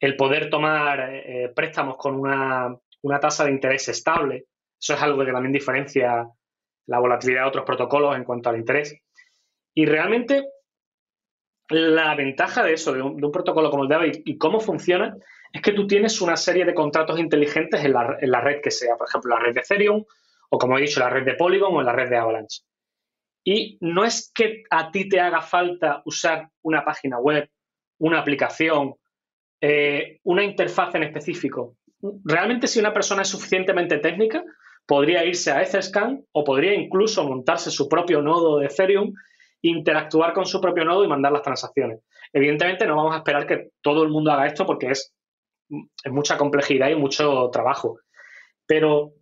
[0.00, 2.74] el poder tomar eh, préstamos con una,
[3.20, 4.46] tasa de interés estable.
[4.80, 6.26] Eso es algo que también diferencia
[6.86, 8.96] la volatilidad de otros protocolos en cuanto al interés.
[9.74, 10.44] Y realmente
[11.68, 15.16] la ventaja de eso, de un, protocolo como el de y, cómo funciona,
[15.52, 18.70] es que tú tienes una serie de contratos inteligentes en la, en la red que
[18.70, 20.04] sea, por ejemplo, la red de Ethereum
[20.54, 22.60] o como he dicho, la red de Polygon o en la red de Avalanche.
[23.42, 27.48] Y no es que a ti te haga falta usar una página web,
[27.98, 28.94] una aplicación,
[29.62, 31.78] eh, una interfaz en específico.
[32.24, 34.44] Realmente si una persona es suficientemente técnica,
[34.84, 39.14] podría irse a Etherscan o podría incluso montarse su propio nodo de Ethereum,
[39.62, 42.00] interactuar con su propio nodo y mandar las transacciones.
[42.32, 45.14] Evidentemente no vamos a esperar que todo el mundo haga esto porque es,
[46.04, 47.98] es mucha complejidad y mucho trabajo.
[48.66, 49.12] Pero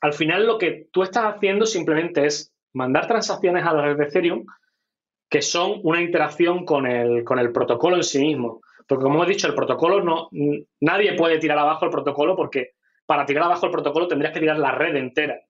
[0.00, 4.04] al final lo que tú estás haciendo simplemente es mandar transacciones a la red de
[4.04, 4.44] Ethereum
[5.28, 8.60] que son una interacción con el, con el protocolo en sí mismo.
[8.86, 10.28] Porque como he dicho, el protocolo no,
[10.80, 12.72] nadie puede tirar abajo el protocolo porque
[13.06, 15.40] para tirar abajo el protocolo tendrías que tirar la red entera.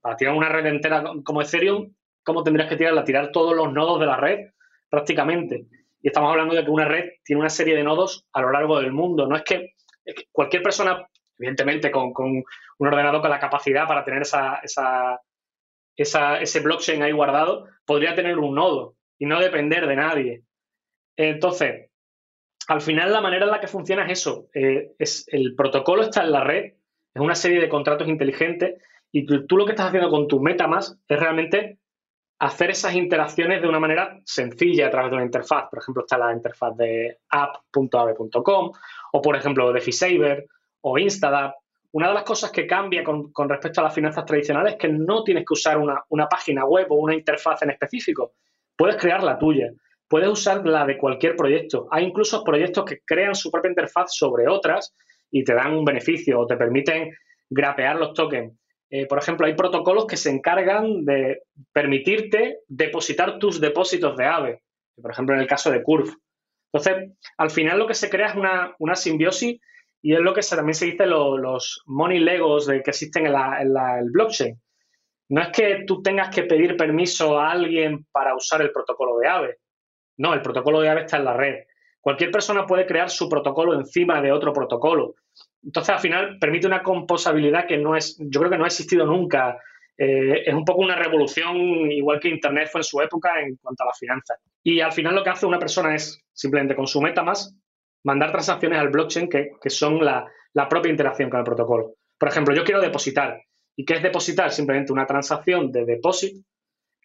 [0.00, 1.92] Para tirar una red entera como Ethereum,
[2.24, 3.04] ¿cómo tendrías que tirarla?
[3.04, 4.50] Tirar todos los nodos de la red
[4.88, 5.66] prácticamente.
[6.00, 8.80] Y estamos hablando de que una red tiene una serie de nodos a lo largo
[8.80, 9.26] del mundo.
[9.26, 9.74] No es que,
[10.32, 11.06] cualquier persona
[11.38, 12.44] evidentemente con, un
[12.78, 14.22] ordenador con la capacidad para tener
[15.96, 20.42] ese blockchain ahí guardado, podría tener un nodo y no depender de nadie.
[21.16, 21.90] Entonces,
[22.68, 24.48] al final la manera en la que funciona es eso.
[24.54, 26.74] Eh, es, el protocolo está en la red,
[27.14, 28.80] es una serie de contratos inteligentes
[29.10, 31.78] y tú, lo que estás haciendo con tu MetaMask es realmente
[32.42, 35.68] hacer esas interacciones de una manera sencilla a través de una interfaz.
[35.70, 38.72] Por ejemplo, está la interfaz de app.ave.com
[39.12, 40.46] o, por ejemplo, de FiSaver
[40.80, 41.54] o Instadap.
[41.92, 45.22] Una de las cosas que cambia con, respecto a las finanzas tradicionales es que no
[45.22, 48.32] tienes que usar una, página web o una interfaz en específico.
[48.76, 49.70] Puedes crear la tuya,
[50.08, 51.86] puedes usar la de cualquier proyecto.
[51.92, 54.92] Hay incluso proyectos que crean su propia interfaz sobre otras
[55.30, 57.12] y te dan un beneficio o te permiten
[57.48, 58.52] grapear los tokens.
[58.94, 64.62] Eh, por ejemplo, hay protocolos que se encargan de permitirte depositar tus depósitos de AVE,
[65.00, 66.12] por ejemplo, en el caso de Curve.
[66.70, 69.58] Entonces, al final lo que se crea es una, una simbiosis
[70.02, 74.10] y es lo que también se dice los money legos de que existen en, el
[74.10, 74.60] blockchain.
[75.30, 79.28] No es que tú tengas que pedir permiso a alguien para usar el protocolo de
[79.28, 79.56] AVE.
[80.18, 81.64] No, el protocolo de AVE está en la red.
[82.02, 85.14] Cualquier persona puede crear su protocolo encima de otro protocolo.
[85.62, 89.06] Entonces, al final, permite una composabilidad que no es, yo creo que no ha existido
[89.06, 89.56] nunca.
[89.96, 91.56] Eh, es un poco una revolución,
[91.92, 94.36] igual que Internet fue en su época en cuanto a las finanzas.
[94.64, 97.54] Y al final lo que hace una persona es simplemente con su MetaMask
[98.02, 100.26] mandar transacciones al blockchain que, son la,
[100.68, 101.94] propia interacción con el protocolo.
[102.18, 103.40] Por ejemplo, yo quiero depositar.
[103.76, 104.50] ¿Y qué es depositar?
[104.50, 106.44] Simplemente una transacción de deposit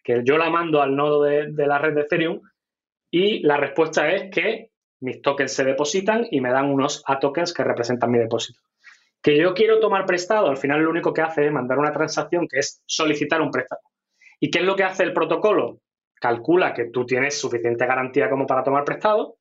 [0.02, 2.40] que yo la mando al nodo de, de la red de Ethereum
[3.12, 7.52] y la respuesta es que mis tokens se depositan y me dan unos A tokens
[7.52, 8.60] que representan mi depósito.
[9.22, 12.46] Que yo quiero tomar prestado, al final lo único que hace es mandar una transacción
[12.48, 13.82] que es solicitar un préstamo.
[14.40, 15.80] ¿Y qué es lo que hace el protocolo?
[16.20, 19.36] Calcula que tú tienes suficiente garantía como para tomar prestado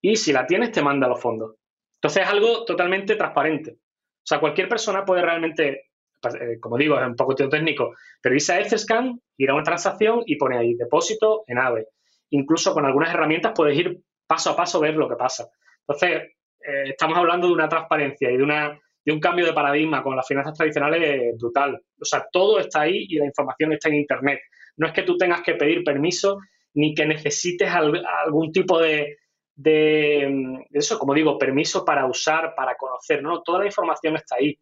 [0.00, 1.56] y si la tienes te manda los fondos.
[1.94, 3.72] Entonces es algo totalmente transparente.
[3.72, 8.34] O sea, cualquier persona puede realmente, pues, eh, como digo, es un poco técnico, pero
[8.34, 11.88] irse a Etherscan, ir a una transacción y pone ahí depósito en AVE.
[12.30, 14.00] Incluso con algunas herramientas puedes ir
[14.32, 15.46] paso a paso ver lo que pasa.
[15.86, 16.22] Entonces,
[16.66, 20.16] eh, estamos hablando de una transparencia y de, una, de un cambio de paradigma con
[20.16, 21.78] las finanzas tradicionales brutal.
[22.00, 24.40] O sea, todo está ahí y la información está en Internet.
[24.78, 26.38] No es que tú tengas que pedir permiso
[26.72, 29.18] ni que necesites algún tipo de,
[29.54, 33.42] de, eso, como digo, permiso para usar, para conocer, ¿no?
[33.42, 34.58] Toda la información está ahí.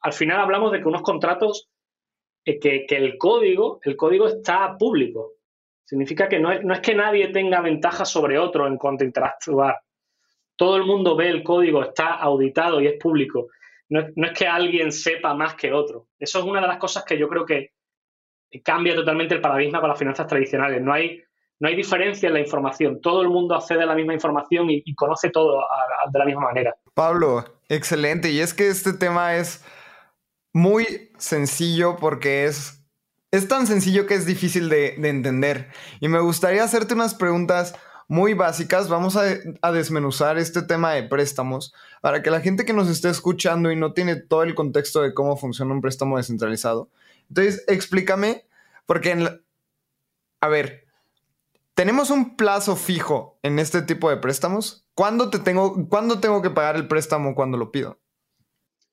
[0.00, 1.68] al final hablamos de que unos contratos,
[2.46, 5.34] eh, que, que, el código, el código está público.
[5.90, 9.80] Significa que no es, que nadie tenga ventaja sobre otro en cuanto a interactuar.
[10.54, 13.48] Todo el mundo ve el código, está auditado y es público.
[13.88, 16.06] No es, que alguien sepa más que otro.
[16.16, 17.72] Eso es una de las cosas que yo creo que
[18.62, 20.80] cambia totalmente el paradigma con las finanzas tradicionales.
[20.80, 21.24] No hay,
[21.58, 23.00] no hay diferencia en la información.
[23.00, 25.60] Todo el mundo accede a la misma información y, conoce todo
[26.12, 26.76] de la misma manera.
[26.94, 28.30] Pablo, excelente.
[28.30, 29.64] Y es que este tema es
[30.52, 32.79] muy sencillo porque es
[33.30, 35.68] es tan sencillo que es difícil de, entender.
[36.00, 37.74] Y me gustaría hacerte unas preguntas
[38.08, 38.88] muy básicas.
[38.88, 43.70] Vamos a, desmenuzar este tema de préstamos para que la gente que nos esté escuchando
[43.70, 46.88] y no tiene todo el contexto de cómo funciona un préstamo descentralizado.
[47.28, 48.46] Entonces, explícame,
[48.86, 49.40] porque en
[50.42, 50.86] a ver,
[51.74, 54.86] ¿tenemos un plazo fijo en este tipo de préstamos?
[54.94, 57.98] ¿Cuándo, te tengo, ¿Cuándo tengo que pagar el préstamo cuando lo pido?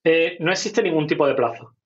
[0.04, 1.76] Eh, no existe ningún tipo de plazo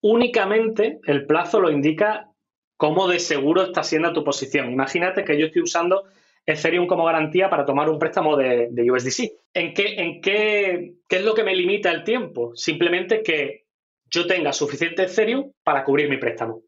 [0.00, 2.30] únicamente el plazo lo indica
[2.76, 4.70] cómo de seguro está siendo tu posición.
[4.70, 6.04] Imagínate que yo estoy usando
[6.46, 9.32] Ethereum como garantía para tomar un préstamo de, USDC.
[9.52, 12.52] ¿En, qué, en qué, es lo que me limita el tiempo?
[12.54, 13.66] Simplemente que
[14.10, 16.62] yo tenga suficiente Ethereum para cubrir mi préstamo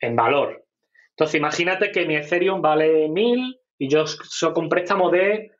[0.00, 0.66] en valor.
[1.10, 5.52] Entonces, imagínate que mi Ethereum vale 1000 y yo saco un préstamo de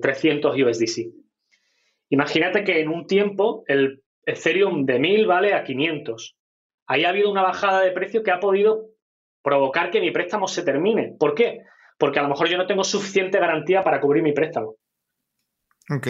[0.00, 1.12] 300 eh, USDC.
[2.08, 6.36] Imagínate que en un tiempo el Ethereum de 1000 vale a 500.
[6.86, 8.86] Ahí ha habido una bajada de precio que ha podido
[9.42, 11.14] provocar que mi préstamo se termine.
[11.18, 11.62] ¿Por qué?
[11.98, 14.76] Porque a lo mejor yo no tengo suficiente garantía para cubrir mi préstamo.
[15.90, 16.08] Ok.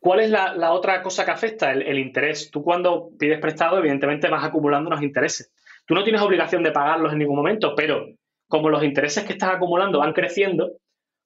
[0.00, 1.72] ¿Cuál es la, otra cosa que afecta?
[1.72, 2.50] El, el, interés.
[2.50, 5.52] Tú cuando pides prestado, evidentemente vas acumulando unos intereses.
[5.86, 8.06] Tú no tienes obligación de pagarlos en ningún momento, pero
[8.46, 10.72] como los intereses que estás acumulando van creciendo,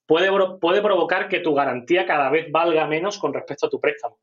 [0.07, 0.29] puede,
[0.61, 4.19] puede provocar que tu garantía cada vez valga menos con respecto a tu préstamo.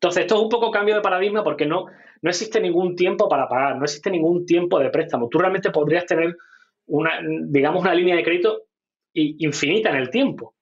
[0.00, 1.86] Entonces, esto es un poco cambio de paradigma porque no,
[2.22, 5.28] no existe ningún tiempo para pagar, no existe ningún tiempo de préstamo.
[5.28, 6.36] Tú realmente podrías tener
[6.86, 8.62] una, digamos, una línea de crédito
[9.12, 10.54] infinita en el tiempo.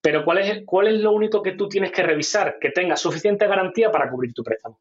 [0.00, 2.56] Pero ¿cuál es, ¿cuál es lo único que tú tienes que revisar?
[2.58, 4.80] Que tenga suficiente garantía para cubrir tu préstamo.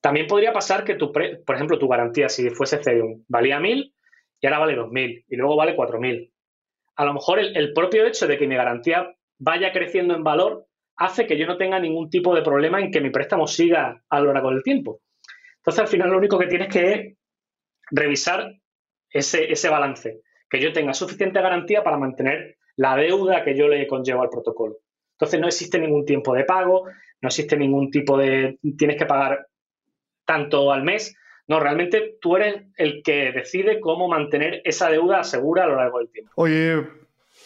[0.00, 3.92] También podría pasar que, tu por ejemplo, tu garantía, si fuese Ethereum, valía 1.000
[4.40, 6.30] y ahora vale 2.000 y luego vale 4.000.
[6.94, 10.67] A lo mejor el propio hecho de que mi garantía vaya creciendo en valor
[10.98, 14.20] hace que yo no tenga ningún tipo de problema en que mi préstamo siga a
[14.20, 15.00] lo largo del tiempo.
[15.58, 17.16] Entonces, al final, lo único que tienes que es
[17.90, 18.52] revisar
[19.08, 23.86] ese, ese balance, que yo tenga suficiente garantía para mantener la deuda que yo le
[23.86, 24.78] conllevo al protocolo.
[25.12, 26.84] Entonces, no existe ningún tiempo de pago,
[27.20, 29.46] no existe ningún tipo de tienes que pagar
[30.24, 31.16] tanto al mes.
[31.46, 35.98] No, realmente tú eres el que decide cómo mantener esa deuda segura a lo largo
[35.98, 36.32] del tiempo.
[36.36, 36.84] Oye,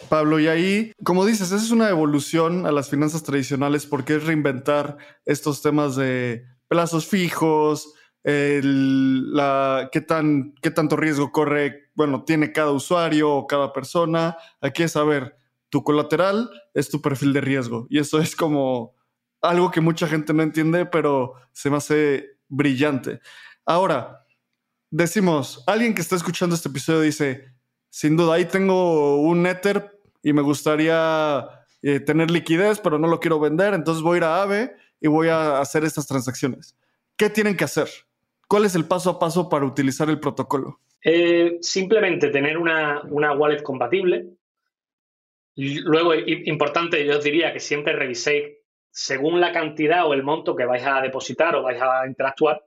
[0.08, 4.24] Pablo, y ahí, como dices, esa es una evolución a las finanzas tradicionales porque es
[4.24, 7.94] reinventar estos temas de plazos fijos,
[8.24, 14.36] la, qué, tan, qué tanto riesgo corre, bueno, tiene cada usuario o cada persona.
[14.60, 15.36] Aquí es saber,
[15.68, 17.86] tu colateral es tu perfil de riesgo.
[17.90, 18.94] Y eso es como
[19.40, 23.20] algo que mucha gente no entiende, pero se me hace brillante.
[23.64, 24.24] Ahora,
[24.90, 27.52] decimos, alguien que está escuchando este episodio dice,
[27.92, 31.46] sin duda, ahí tengo un Ether y me gustaría
[31.82, 35.08] eh, tener liquidez, pero no lo quiero vender, entonces voy a ir a AVE y
[35.08, 36.74] voy a hacer estas transacciones.
[37.18, 37.88] ¿Qué tienen que hacer?
[38.48, 40.80] ¿Cuál es el paso a paso para utilizar el protocolo?
[41.04, 43.02] Eh, simplemente tener una,
[43.36, 44.26] wallet compatible.
[45.54, 48.54] Luego, importante, yo os diría que siempre reviséis
[48.90, 52.64] según la cantidad o el monto que vais a depositar o vais a interactuar,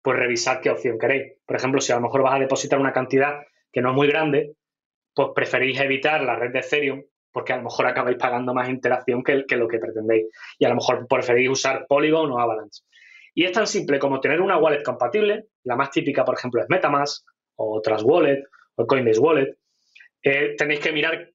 [0.00, 1.34] pues revisar qué opción queréis.
[1.44, 4.08] Por ejemplo, si a lo mejor vas a depositar una cantidad que no es muy
[4.08, 4.56] grande,
[5.14, 7.02] pues preferís evitar la red de Ethereum
[7.32, 10.26] porque a lo mejor acabáis pagando más interacción que, lo que pretendéis.
[10.58, 12.82] Y a lo mejor preferís usar Polygon o Avalanche.
[13.34, 15.46] Y es tan simple como tener una wallet compatible.
[15.64, 18.44] La más típica, por ejemplo, es Metamask o Trust Wallet
[18.76, 19.56] o Coinbase Wallet.
[20.22, 21.30] Eh, tenéis que mirar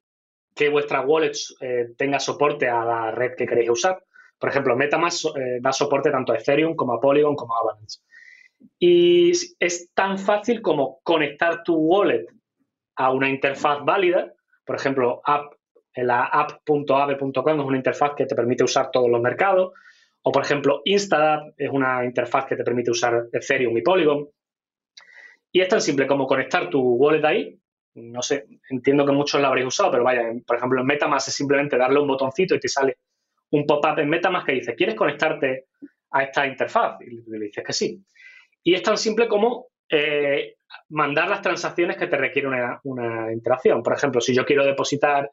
[0.55, 4.03] que vuestra wallet eh, tenga soporte a la red que queréis usar.
[4.37, 7.99] Por ejemplo, Metamask eh, da soporte tanto a Ethereum como a Polygon como a Avalanche.
[8.77, 12.25] Y es tan fácil como conectar tu wallet
[12.97, 14.33] a una interfaz válida.
[14.65, 15.53] Por ejemplo, app,
[15.95, 19.71] la app.ave.com es una interfaz que te permite usar todos los mercados.
[20.23, 24.27] O, por ejemplo, Instadapp es una interfaz que te permite usar Ethereum y Polygon.
[25.51, 27.57] Y es tan simple como conectar tu wallet ahí.
[27.95, 31.33] No sé, entiendo que muchos la habréis usado, pero vaya, por ejemplo, en Metamask es
[31.33, 32.97] simplemente darle un botoncito y te sale
[33.51, 35.67] un pop-up en Metamask que dice, ¿quieres conectarte
[36.11, 37.01] a esta interfaz?
[37.01, 38.03] Y le dices que sí.
[38.63, 40.56] Y es tan simple como eh,
[40.89, 42.47] mandar las transacciones que te requiere
[42.83, 43.83] una, interacción.
[43.83, 45.31] Por ejemplo, si yo quiero depositar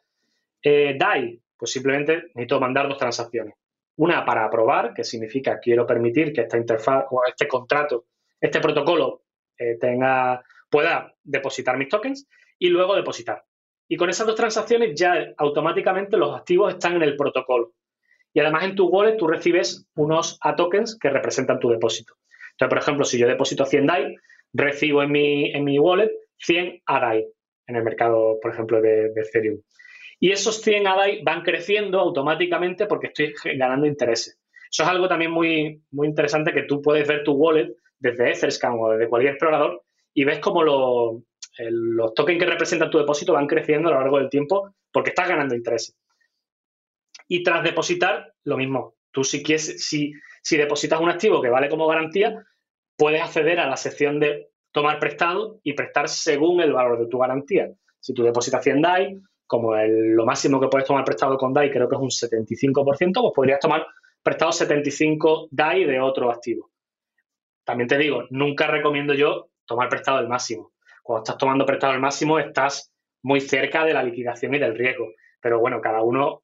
[0.63, 3.55] eh, DAI, pues simplemente necesito mandar dos transacciones.
[3.97, 8.07] Una para aprobar, que significa quiero permitir que esta interfaz o este contrato,
[8.41, 9.23] este protocolo
[9.57, 12.27] eh, tenga, pueda depositar mis tokens
[12.59, 13.45] y luego depositar.
[13.87, 17.75] Y con esas dos transacciones ya automáticamente los activos están en el protocolo.
[18.33, 22.15] Y además en tu wallet tú recibes unos A tokens que representan tu depósito.
[22.53, 24.17] Entonces, por ejemplo, si yo deposito 100 DAI,
[24.55, 27.27] recibo en mi, en mi wallet 100 ADAI
[27.67, 29.61] en el mercado, por ejemplo, de, Ethereum.
[30.21, 34.39] Y esos 100 ADAI van creciendo automáticamente porque estoy ganando intereses.
[34.71, 38.77] Eso es algo también muy, muy interesante que tú puedes ver tu wallet desde Etherscan
[38.79, 39.83] o desde cualquier explorador
[40.13, 41.23] y ves cómo los,
[41.59, 45.29] los tokens que representan tu depósito van creciendo a lo largo del tiempo porque estás
[45.29, 45.97] ganando intereses.
[47.29, 48.95] Y tras depositar, lo mismo.
[49.11, 52.45] Tú si quieres, si, si depositas un activo que vale como garantía,
[52.97, 57.19] puedes acceder a la sección de tomar prestado y prestar según el valor de tu
[57.19, 57.71] garantía.
[58.01, 61.89] Si tú depositas 100 DAI, como lo máximo que puedes tomar prestado con DAI creo
[61.89, 63.87] que es un 75%, pues podrías tomar
[64.23, 66.71] prestado 75 DAI de otro activo.
[67.65, 70.73] También te digo, nunca recomiendo yo tomar prestado el máximo.
[71.03, 72.93] Cuando estás tomando prestado el máximo, estás
[73.23, 75.09] muy cerca de la liquidación y del riesgo.
[75.41, 76.44] Pero bueno, cada uno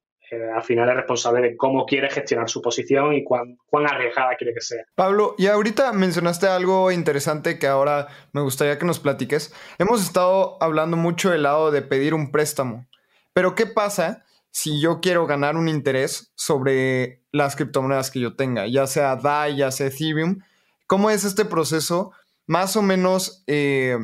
[0.55, 4.53] al final es responsable de cómo quiere gestionar su posición y cuán, cuán arriesgada quiere
[4.53, 4.83] que sea.
[4.95, 9.53] Pablo, y ahorita mencionaste algo interesante que ahora me gustaría que nos platiques.
[9.77, 12.87] Hemos estado hablando mucho del lado de pedir un préstamo,
[13.33, 18.67] pero ¿qué pasa si yo quiero ganar un interés sobre las criptomonedas que yo tenga,
[18.67, 20.39] ya sea DAI, ya sea Ethereum?
[20.87, 22.11] ¿Cómo es este proceso?
[22.47, 23.43] Más o menos...
[23.47, 23.97] Eh,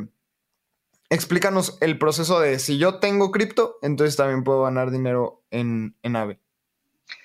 [1.10, 6.16] explícanos el proceso de si yo tengo cripto, entonces también puedo ganar dinero en, en
[6.16, 6.38] AVE.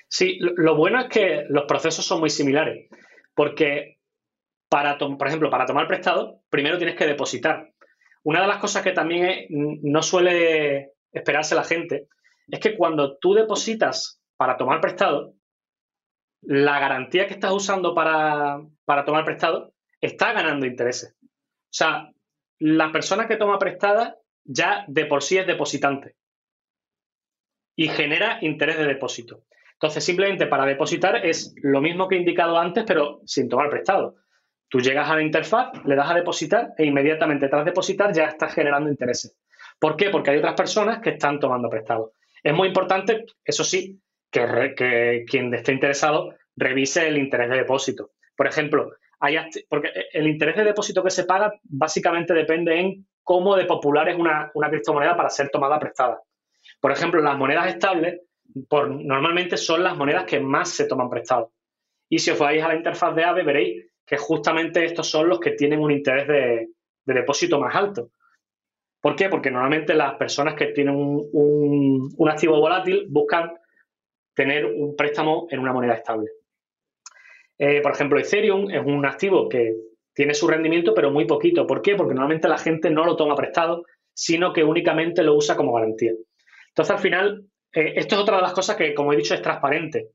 [0.08, 2.88] Sí, lo bueno es que los procesos son muy similares,
[3.34, 3.98] porque
[4.70, 7.74] para, por ejemplo, para tomar prestado, primero tienes que depositar.
[8.24, 12.08] Una de las cosas que también no suele esperarse la gente
[12.48, 15.34] es que cuando tú depositas para tomar prestado,
[16.42, 21.16] la garantía que estás usando para, para tomar prestado está ganando intereses.
[21.22, 21.28] O
[21.76, 22.13] sea,
[22.66, 26.16] la persona que toma prestada ya de por sí es depositante
[27.76, 29.44] y genera interés de depósito.
[29.74, 34.16] Entonces, simplemente para depositar es lo mismo que he indicado antes, pero sin tomar prestado.
[34.70, 38.54] Tú llegas a la interfaz, le das a depositar e inmediatamente tras depositar ya estás
[38.54, 39.38] generando intereses.
[39.78, 40.10] ¿Por qué?
[40.10, 42.14] Porque hay otras personas que están tomando prestado.
[42.42, 44.00] Es muy importante, eso sí,
[44.32, 48.12] que, que quien esté interesado revise el interés de depósito.
[48.38, 48.94] Por ejemplo,
[49.70, 54.18] porque el interés de depósito que se paga básicamente depende en cómo de popular es
[54.18, 56.22] una, criptomoneda para ser tomada prestada.
[56.80, 58.22] Por ejemplo, las monedas estables
[58.68, 61.52] por, normalmente son las monedas que más se toman prestado.
[62.10, 65.40] Y si os vais a la interfaz de AVE, veréis que justamente estos son los
[65.40, 66.70] que tienen un interés de,
[67.06, 68.12] depósito más alto.
[69.02, 69.30] ¿Por qué?
[69.30, 73.54] Porque normalmente las personas que tienen un activo volátil buscan
[74.34, 76.30] tener un préstamo en una moneda estable.
[77.58, 79.76] Eh, por ejemplo, Ethereum es un activo que
[80.14, 81.66] tiene su rendimiento, pero muy poquito.
[81.66, 81.96] ¿Por qué?
[81.96, 86.14] Porque normalmente la gente no lo toma prestado, sino que únicamente lo usa como garantía.
[86.70, 89.42] Entonces, al final, eh, esto es otra de las cosas que, como he dicho, es
[89.42, 90.10] transparente.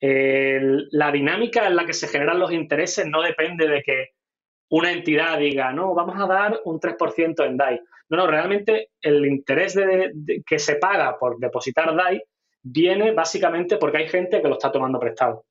[0.00, 4.10] la dinámica en la que se generan los intereses no depende de que
[4.68, 7.80] una entidad diga, no, vamos a dar un 3% en DAI.
[8.08, 9.76] No, no, realmente el interés
[10.44, 12.22] que se paga por depositar DAI
[12.62, 15.44] viene básicamente porque hay gente que lo está tomando prestado.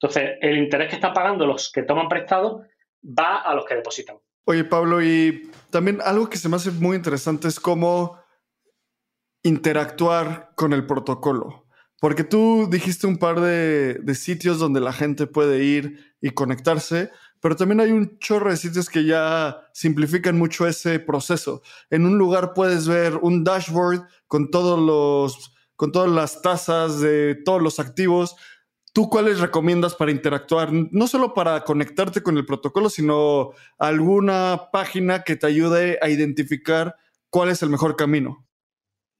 [0.00, 2.62] Entonces, el interés que están pagando los que toman prestado
[3.02, 4.16] va a los que depositan.
[4.44, 8.18] Oye, Pablo, y también algo que se me hace muy interesante es cómo
[9.42, 11.66] interactuar con el protocolo?
[12.00, 17.10] Porque tú dijiste un par de, de, sitios donde la gente puede ir y conectarse,
[17.40, 21.62] pero también hay un chorro de sitios que ya simplifican mucho ese proceso.
[21.90, 27.36] En un lugar puedes ver un dashboard con todos los, con todas las tasas de
[27.44, 28.36] todos los activos.
[28.92, 30.70] ¿Tú cuáles recomiendas para interactuar?
[30.72, 36.96] No solo para conectarte con el protocolo, sino alguna página que te ayude a identificar
[37.30, 38.46] cuál es el mejor camino.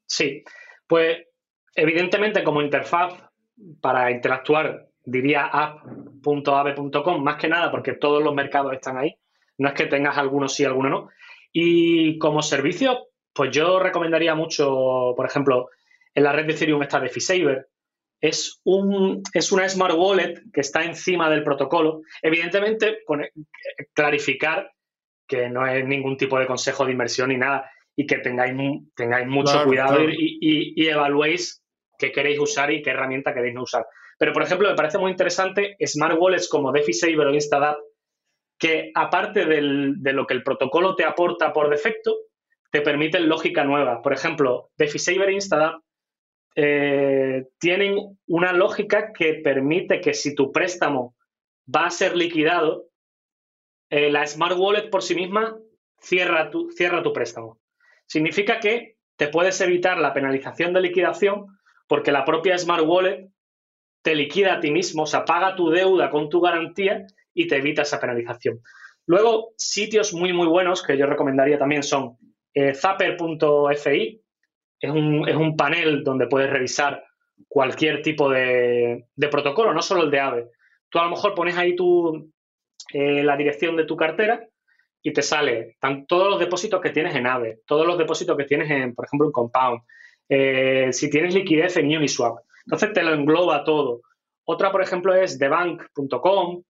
[0.07, 0.43] Sí,
[0.87, 1.19] pues
[1.75, 3.15] evidentemente como interfaz
[3.81, 9.17] para interactuar diría app.ave.com, más que nada porque todos los mercados están ahí.
[9.59, 11.09] No es que tengas algunos sí, algunos no.
[11.53, 15.71] Y como servicio, pues yo recomendaría mucho, por ejemplo,
[16.15, 17.69] en la red de Ethereum está DefiSaver.
[18.21, 22.03] Es, un, es una smart wallet que está encima del protocolo.
[22.23, 22.99] Evidentemente,
[23.95, 24.71] clarificar
[25.27, 28.55] que no es ningún tipo de consejo de inversión ni nada y que tengáis,
[28.97, 31.63] tengáis mucho cuidado Y, y, evaluéis
[31.99, 33.85] qué queréis usar y qué herramienta queréis no usar.
[34.19, 37.79] Pero, por ejemplo, me parece muy interesante smart wallets como DefiSaver o Instadap,
[38.59, 42.17] que aparte de lo que el protocolo te aporta por defecto,
[42.71, 44.03] te permiten lógica nueva.
[44.03, 45.81] Por ejemplo, DefiSaver e Instadap
[46.61, 51.15] eh, tienen una lógica que permite que si tu préstamo
[51.73, 52.89] va a ser liquidado,
[53.91, 55.57] eh, la Smart Wallet por sí misma
[56.01, 57.61] cierra tu, préstamo.
[58.07, 61.47] Significa que te puedes evitar la penalización de liquidación
[61.87, 63.29] porque la propia Smart Wallet
[64.03, 67.59] te liquida a ti mismo, o sea, paga tu deuda con tu garantía y te
[67.59, 68.63] evita esa penalización.
[69.07, 72.19] Luego, sitios muy, muy buenos que yo recomendaría también son
[72.53, 74.23] eh, zapper.fi,
[74.81, 77.05] es un, es un, panel donde puedes revisar
[77.49, 80.51] cualquier tipo de, protocolo, no solo el de AVE.
[80.89, 82.33] Tú a lo mejor pones ahí tu,
[82.93, 84.47] eh, la dirección de tu cartera
[85.03, 85.77] y te sale
[86.07, 89.27] todos los depósitos que tienes en AVE, todos los depósitos que tienes en, por ejemplo,
[89.27, 89.83] en Compound,
[90.29, 92.39] eh, si tienes liquidez en Uniswap.
[92.67, 94.03] Entonces te lo engloba todo.
[94.45, 96.63] Otra, por ejemplo, es thebank.com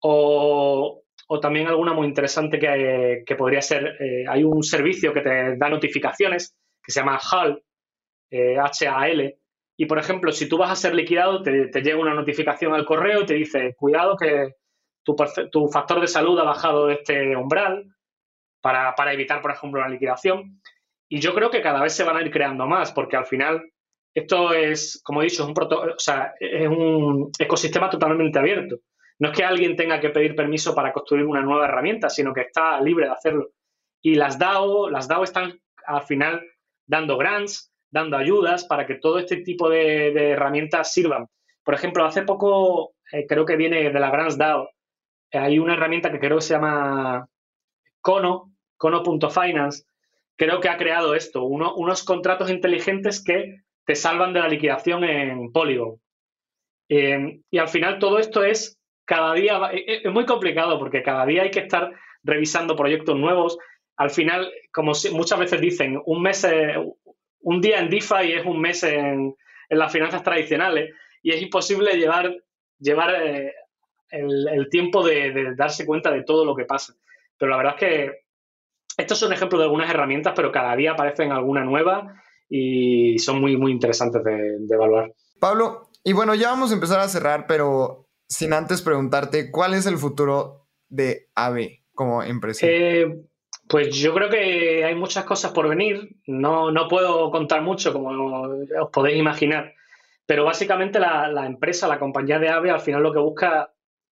[0.00, 5.56] o, o, también alguna muy interesante que, podría ser, eh, hay un servicio que te
[5.56, 6.56] da notificaciones
[6.86, 7.62] que se llama HAL,
[8.30, 9.38] H-A-L, eh,
[9.76, 13.22] y por ejemplo, si tú vas a ser liquidado, te, llega una notificación al correo
[13.22, 14.54] y te dice, cuidado que
[15.02, 15.16] tu,
[15.50, 17.84] tu factor de salud ha bajado de este umbral
[18.62, 20.62] para, para evitar, por ejemplo, una liquidación.
[21.08, 23.70] Y yo creo que cada vez se van a ir creando más, porque al final
[24.14, 28.76] esto es, como he dicho, es un, o sea, es un ecosistema totalmente abierto.
[29.18, 32.42] No es que alguien tenga que pedir permiso para construir una nueva herramienta, sino que
[32.42, 33.50] está libre de hacerlo.
[34.02, 36.42] Y las DAO, las DAO están al final
[36.86, 41.26] dando grants, dando ayudas para que todo este tipo de, herramientas sirvan.
[41.64, 44.68] Por ejemplo, hace poco, eh, creo que viene de la Grants DAO,
[45.32, 47.28] hay una herramienta que creo que se llama
[48.00, 49.84] Cono, Cono.finance,
[50.36, 55.52] creo que ha creado esto, unos contratos inteligentes que te salvan de la liquidación en
[55.52, 56.00] Polygon.
[56.88, 61.02] Eh, y al final todo esto es cada día, e, e, es muy complicado porque
[61.02, 63.58] cada día hay que estar revisando proyectos nuevos.
[63.96, 66.74] Al final, como muchas veces dicen, un mes, eh,
[67.40, 69.34] un día en DeFi es un mes en,
[69.68, 72.32] las finanzas tradicionales y es imposible llevar,
[72.78, 73.52] llevar eh,
[74.10, 76.94] el, tiempo de, de, darse cuenta de todo lo que pasa.
[77.36, 78.26] Pero la verdad es que
[78.96, 83.56] estos son ejemplos de algunas herramientas, pero cada día aparecen alguna nueva y son muy,
[83.56, 85.12] muy interesantes de, evaluar.
[85.40, 89.86] Pablo, y bueno, ya vamos a empezar a cerrar, pero sin antes preguntarte, ¿cuál es
[89.86, 92.66] el futuro de AVE como empresa?
[92.66, 93.06] Eh,
[93.68, 96.16] pues yo creo que hay muchas cosas por venir.
[96.26, 99.74] No, no puedo contar mucho, como os podéis imaginar.
[100.26, 103.72] Pero básicamente la, empresa, la compañía de AVE, al final lo que busca,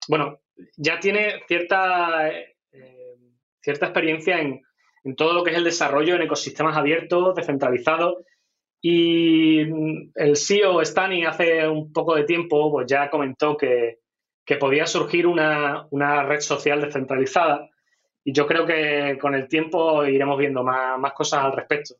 [0.08, 0.40] bueno,
[0.78, 2.56] ya tiene cierta, eh,
[3.62, 4.62] cierta experiencia en,
[5.08, 8.18] en todo lo que es el desarrollo en ecosistemas abiertos, descentralizados.
[8.82, 9.62] Y
[10.16, 14.00] el CEO Stani hace un poco de tiempo pues ya comentó que,
[14.60, 15.88] podía surgir una,
[16.24, 17.70] red social descentralizada
[18.28, 21.96] y yo creo que con el tiempo iremos viendo más, cosas al respecto.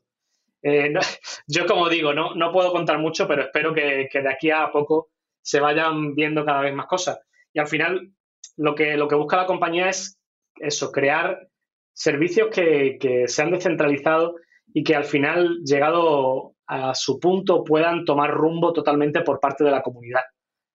[0.60, 0.92] Eh,
[1.46, 5.08] yo como digo, no, no puedo contar mucho, pero espero que, de aquí a poco
[5.40, 7.18] se vayan viendo cada vez más cosas.
[7.54, 8.10] Y al final
[8.58, 10.20] lo que, lo que busca la compañía es
[10.56, 11.48] eso, crear
[11.94, 14.34] servicios que, que sean descentralizados
[14.74, 19.70] y que al final, llegado a su punto, puedan tomar rumbo totalmente por parte de
[19.70, 20.24] la comunidad.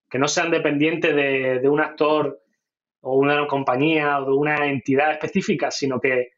[0.09, 2.41] Que no sean dependientes de, un actor
[3.03, 6.31] o una compañía o de una entidad específica, sino que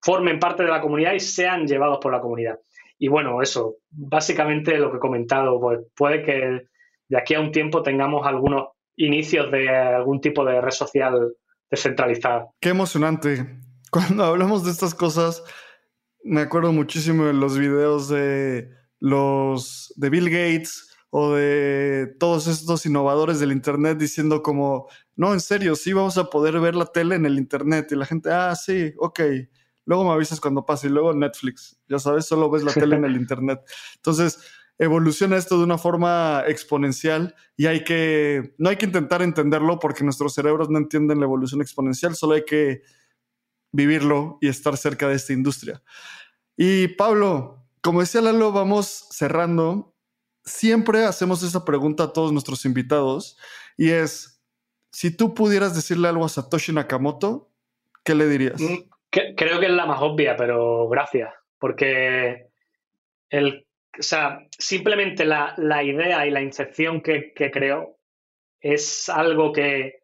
[0.00, 2.58] formen parte de la comunidad y sean llevados por la comunidad.
[2.98, 6.68] Y bueno, eso, básicamente lo que he comentado, pues puede que
[7.08, 11.34] de aquí a un tiempo tengamos algunos inicios de algún tipo de red social
[11.68, 12.48] descentralizada.
[12.60, 13.46] Qué emocionante
[13.90, 15.42] cuando hablamos de estas cosas,
[16.24, 18.70] me acuerdo muchísimo de los videos de
[19.00, 25.40] los de Bill Gates o de todos estos innovadores del Internet diciendo como, no, en
[25.40, 27.88] serio, sí vamos a poder ver la tele en el Internet.
[27.90, 29.20] Y la gente, ah, sí, ok.
[29.84, 31.78] Luego me avisas cuando pase y luego Netflix.
[31.86, 33.60] Ya sabes, solo ves la tele en el Internet.
[33.96, 34.38] Entonces,
[34.78, 40.04] evoluciona esto de una forma exponencial y hay que, no hay que intentar entenderlo porque
[40.04, 42.80] nuestros cerebros no entienden la evolución exponencial, solo hay que
[43.70, 45.82] vivirlo y estar cerca de esta industria.
[46.56, 49.91] Y Pablo, como decía Lalo, vamos cerrando
[50.44, 53.38] siempre hacemos esa pregunta a todos nuestros invitados
[53.76, 54.42] y es,
[54.90, 57.50] si tú pudieras decirle algo a Satoshi Nakamoto,
[58.04, 58.60] ¿qué le dirías?
[58.60, 62.48] Mm, creo que es la más obvia, pero gracias, porque
[63.30, 63.66] el,
[63.98, 67.98] o sea, simplemente la, idea y la incepción que, que creó
[68.60, 70.00] es algo que,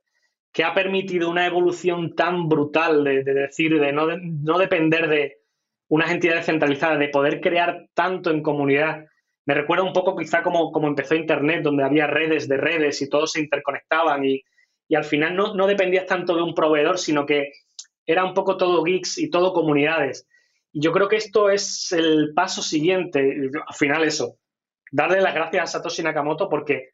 [0.65, 5.39] ha permitido una evolución tan brutal de, decir, de no, de no depender de
[5.87, 9.07] unas entidades centralizadas, de poder crear tanto en comunidad
[9.49, 13.09] me recuerda un poco quizá como, como empezó Internet, donde había redes de redes y
[13.09, 14.45] todos se interconectaban y,
[14.95, 17.53] al final no, no, dependías tanto de un proveedor, sino que
[18.05, 20.29] era un poco todo geeks y todo comunidades.
[20.71, 24.37] Y yo creo que esto es el paso siguiente, al final eso,
[24.93, 26.91] darle las gracias a Satoshi Nakamoto porque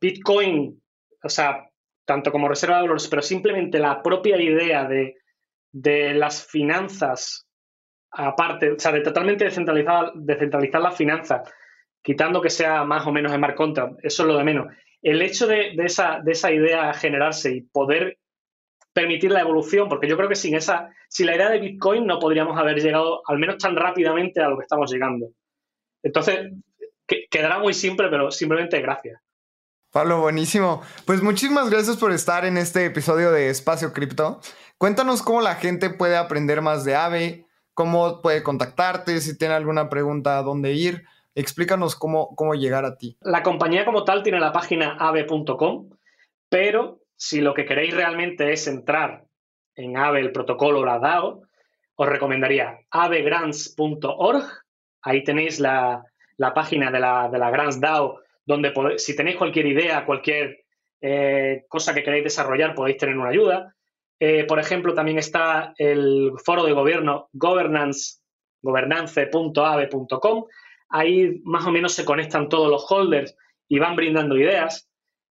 [0.00, 0.80] Bitcoin,
[1.24, 1.68] o sea,
[2.04, 5.16] tanto como reserva de valores, pero simplemente la propia idea de,
[5.72, 7.48] de las finanzas
[8.12, 11.52] aparte, o sea, de totalmente descentralizar, descentralizar las finanzas
[12.04, 14.66] quitando que sea más o menos en smart contract, eso es lo de menos.
[15.02, 18.18] El hecho de, esa, de esa idea generarse y poder
[18.92, 22.18] permitir la evolución, porque yo creo que sin esa, sin la idea de Bitcoin no
[22.18, 25.30] podríamos haber llegado al menos tan rápidamente a lo que estamos llegando.
[26.02, 26.52] Entonces,
[27.30, 29.20] quedará muy simple, pero simplemente gracias.
[29.90, 30.82] Pablo, buenísimo.
[31.06, 34.40] Pues muchísimas gracias por estar en este episodio de Espacio Cripto.
[34.76, 39.88] Cuéntanos cómo la gente puede aprender más de AVE, cómo puede contactarte, si tiene alguna
[39.88, 41.04] pregunta, a dónde ir.
[41.34, 43.16] Explícanos cómo, cómo llegar a ti.
[43.20, 45.90] La compañía como tal tiene la página ave.com,
[46.48, 49.24] pero si lo que queréis realmente es entrar
[49.74, 51.42] en Ave, el protocolo, la DAO,
[51.96, 54.44] os recomendaría avegrants.org.
[55.02, 56.04] Ahí tenéis la,
[56.54, 60.64] página de la, de la Grants DAO, donde si tenéis cualquier idea, cualquier
[61.00, 63.74] eh, cosa que queréis desarrollar, podéis tener una ayuda.
[64.20, 68.20] Eh, por ejemplo, también está el foro de gobierno governance,
[70.88, 73.36] Ahí más o menos se conectan todos los holders
[73.68, 74.88] y van brindando ideas.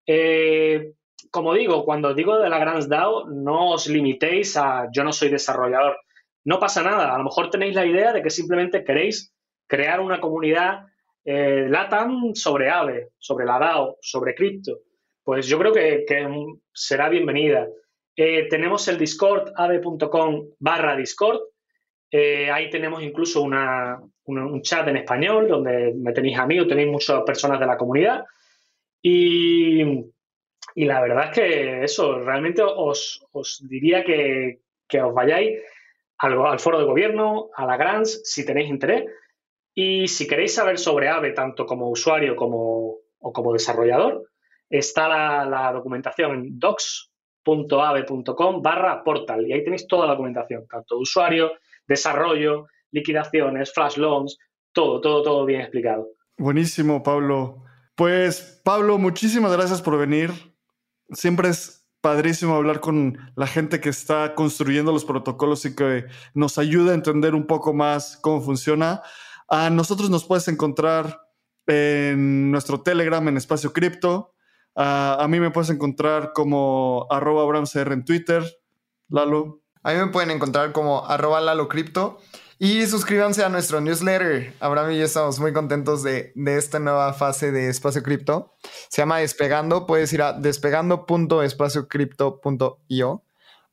[0.07, 0.93] Eh,
[1.31, 5.29] como digo, cuando digo de la Grants DAO, no os limitéis a yo no soy
[5.29, 5.99] desarrollador.
[6.45, 7.15] No pasa nada.
[7.15, 9.33] A lo mejor tenéis la idea de que simplemente queréis
[9.67, 10.87] crear una comunidad
[11.25, 14.81] eh, LATAM sobre AVE, sobre la DAO, sobre cripto.
[15.23, 16.05] Pues yo creo que,
[16.73, 17.69] será bienvenida.
[18.17, 21.41] Eh, tenemos el Discord, ave.com barra Discord,
[22.11, 23.41] eh, ahí tenemos incluso
[24.27, 28.25] un chat en español donde me tenéis amigos, tenéis muchas personas de la comunidad.
[29.03, 30.05] Y,
[30.77, 33.27] la verdad es que eso, realmente os,
[33.69, 34.61] diría que,
[35.03, 35.59] os vayáis
[36.19, 39.05] al, foro de gobierno, a la Grants, si tenéis interés.
[39.75, 44.31] Y si queréis saber sobre AVE, tanto como usuario como, o como desarrollador,
[44.71, 45.09] está
[45.47, 49.47] la, documentación en docs.ave.com barra portal.
[49.47, 51.53] Y ahí tenéis toda la documentación, tanto usuario,
[51.87, 54.39] desarrollo, liquidaciones, flash loans,
[54.73, 56.09] todo, todo, todo bien explicado.
[56.39, 57.65] Buenísimo, Pablo.
[57.97, 60.31] Pues, Pablo, muchísimas gracias por venir.
[61.11, 66.59] Siempre es padrísimo hablar con la gente que está construyendo los protocolos y que nos
[66.59, 69.03] ayuda a entender un poco más cómo funciona.
[69.49, 71.21] A nosotros nos puedes encontrar
[71.67, 74.35] en nuestro Telegram en Espacio Cripto.
[74.75, 78.43] A, mí me puedes encontrar como arroba abramcr en Twitter.
[79.09, 79.63] Lalo.
[79.83, 82.19] A mí me pueden encontrar como arroba lalocrypto.
[82.59, 84.53] Y suscríbanse a nuestro newsletter.
[84.61, 88.55] Abraham y yo estamos muy contentos de, esta nueva fase de Espacio Cripto.
[88.89, 89.87] Se llama Despegando.
[89.87, 93.25] Puedes ir a despegando.espaciocrypto.io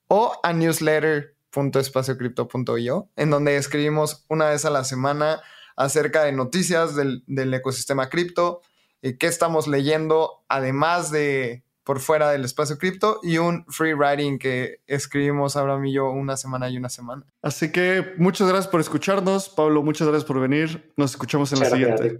[0.08, 5.44] o a newsletter.espaciocrypto.io, en donde escribimos una vez a la semana
[5.76, 8.64] acerca de noticias del, del ecosistema cripto,
[9.02, 14.38] y qué estamos leyendo, además de por fuera del espacio cripto y un free writing
[14.38, 17.24] que escribimos Abraham y yo una semana y una semana.
[17.42, 19.50] Así que muchas gracias por escucharnos.
[19.50, 20.94] Pablo, muchas gracias por venir.
[20.98, 22.20] Nos escuchamos en la siguiente.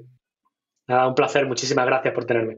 [0.88, 1.46] un placer.
[1.46, 2.58] Muchísimas gracias por tenerme.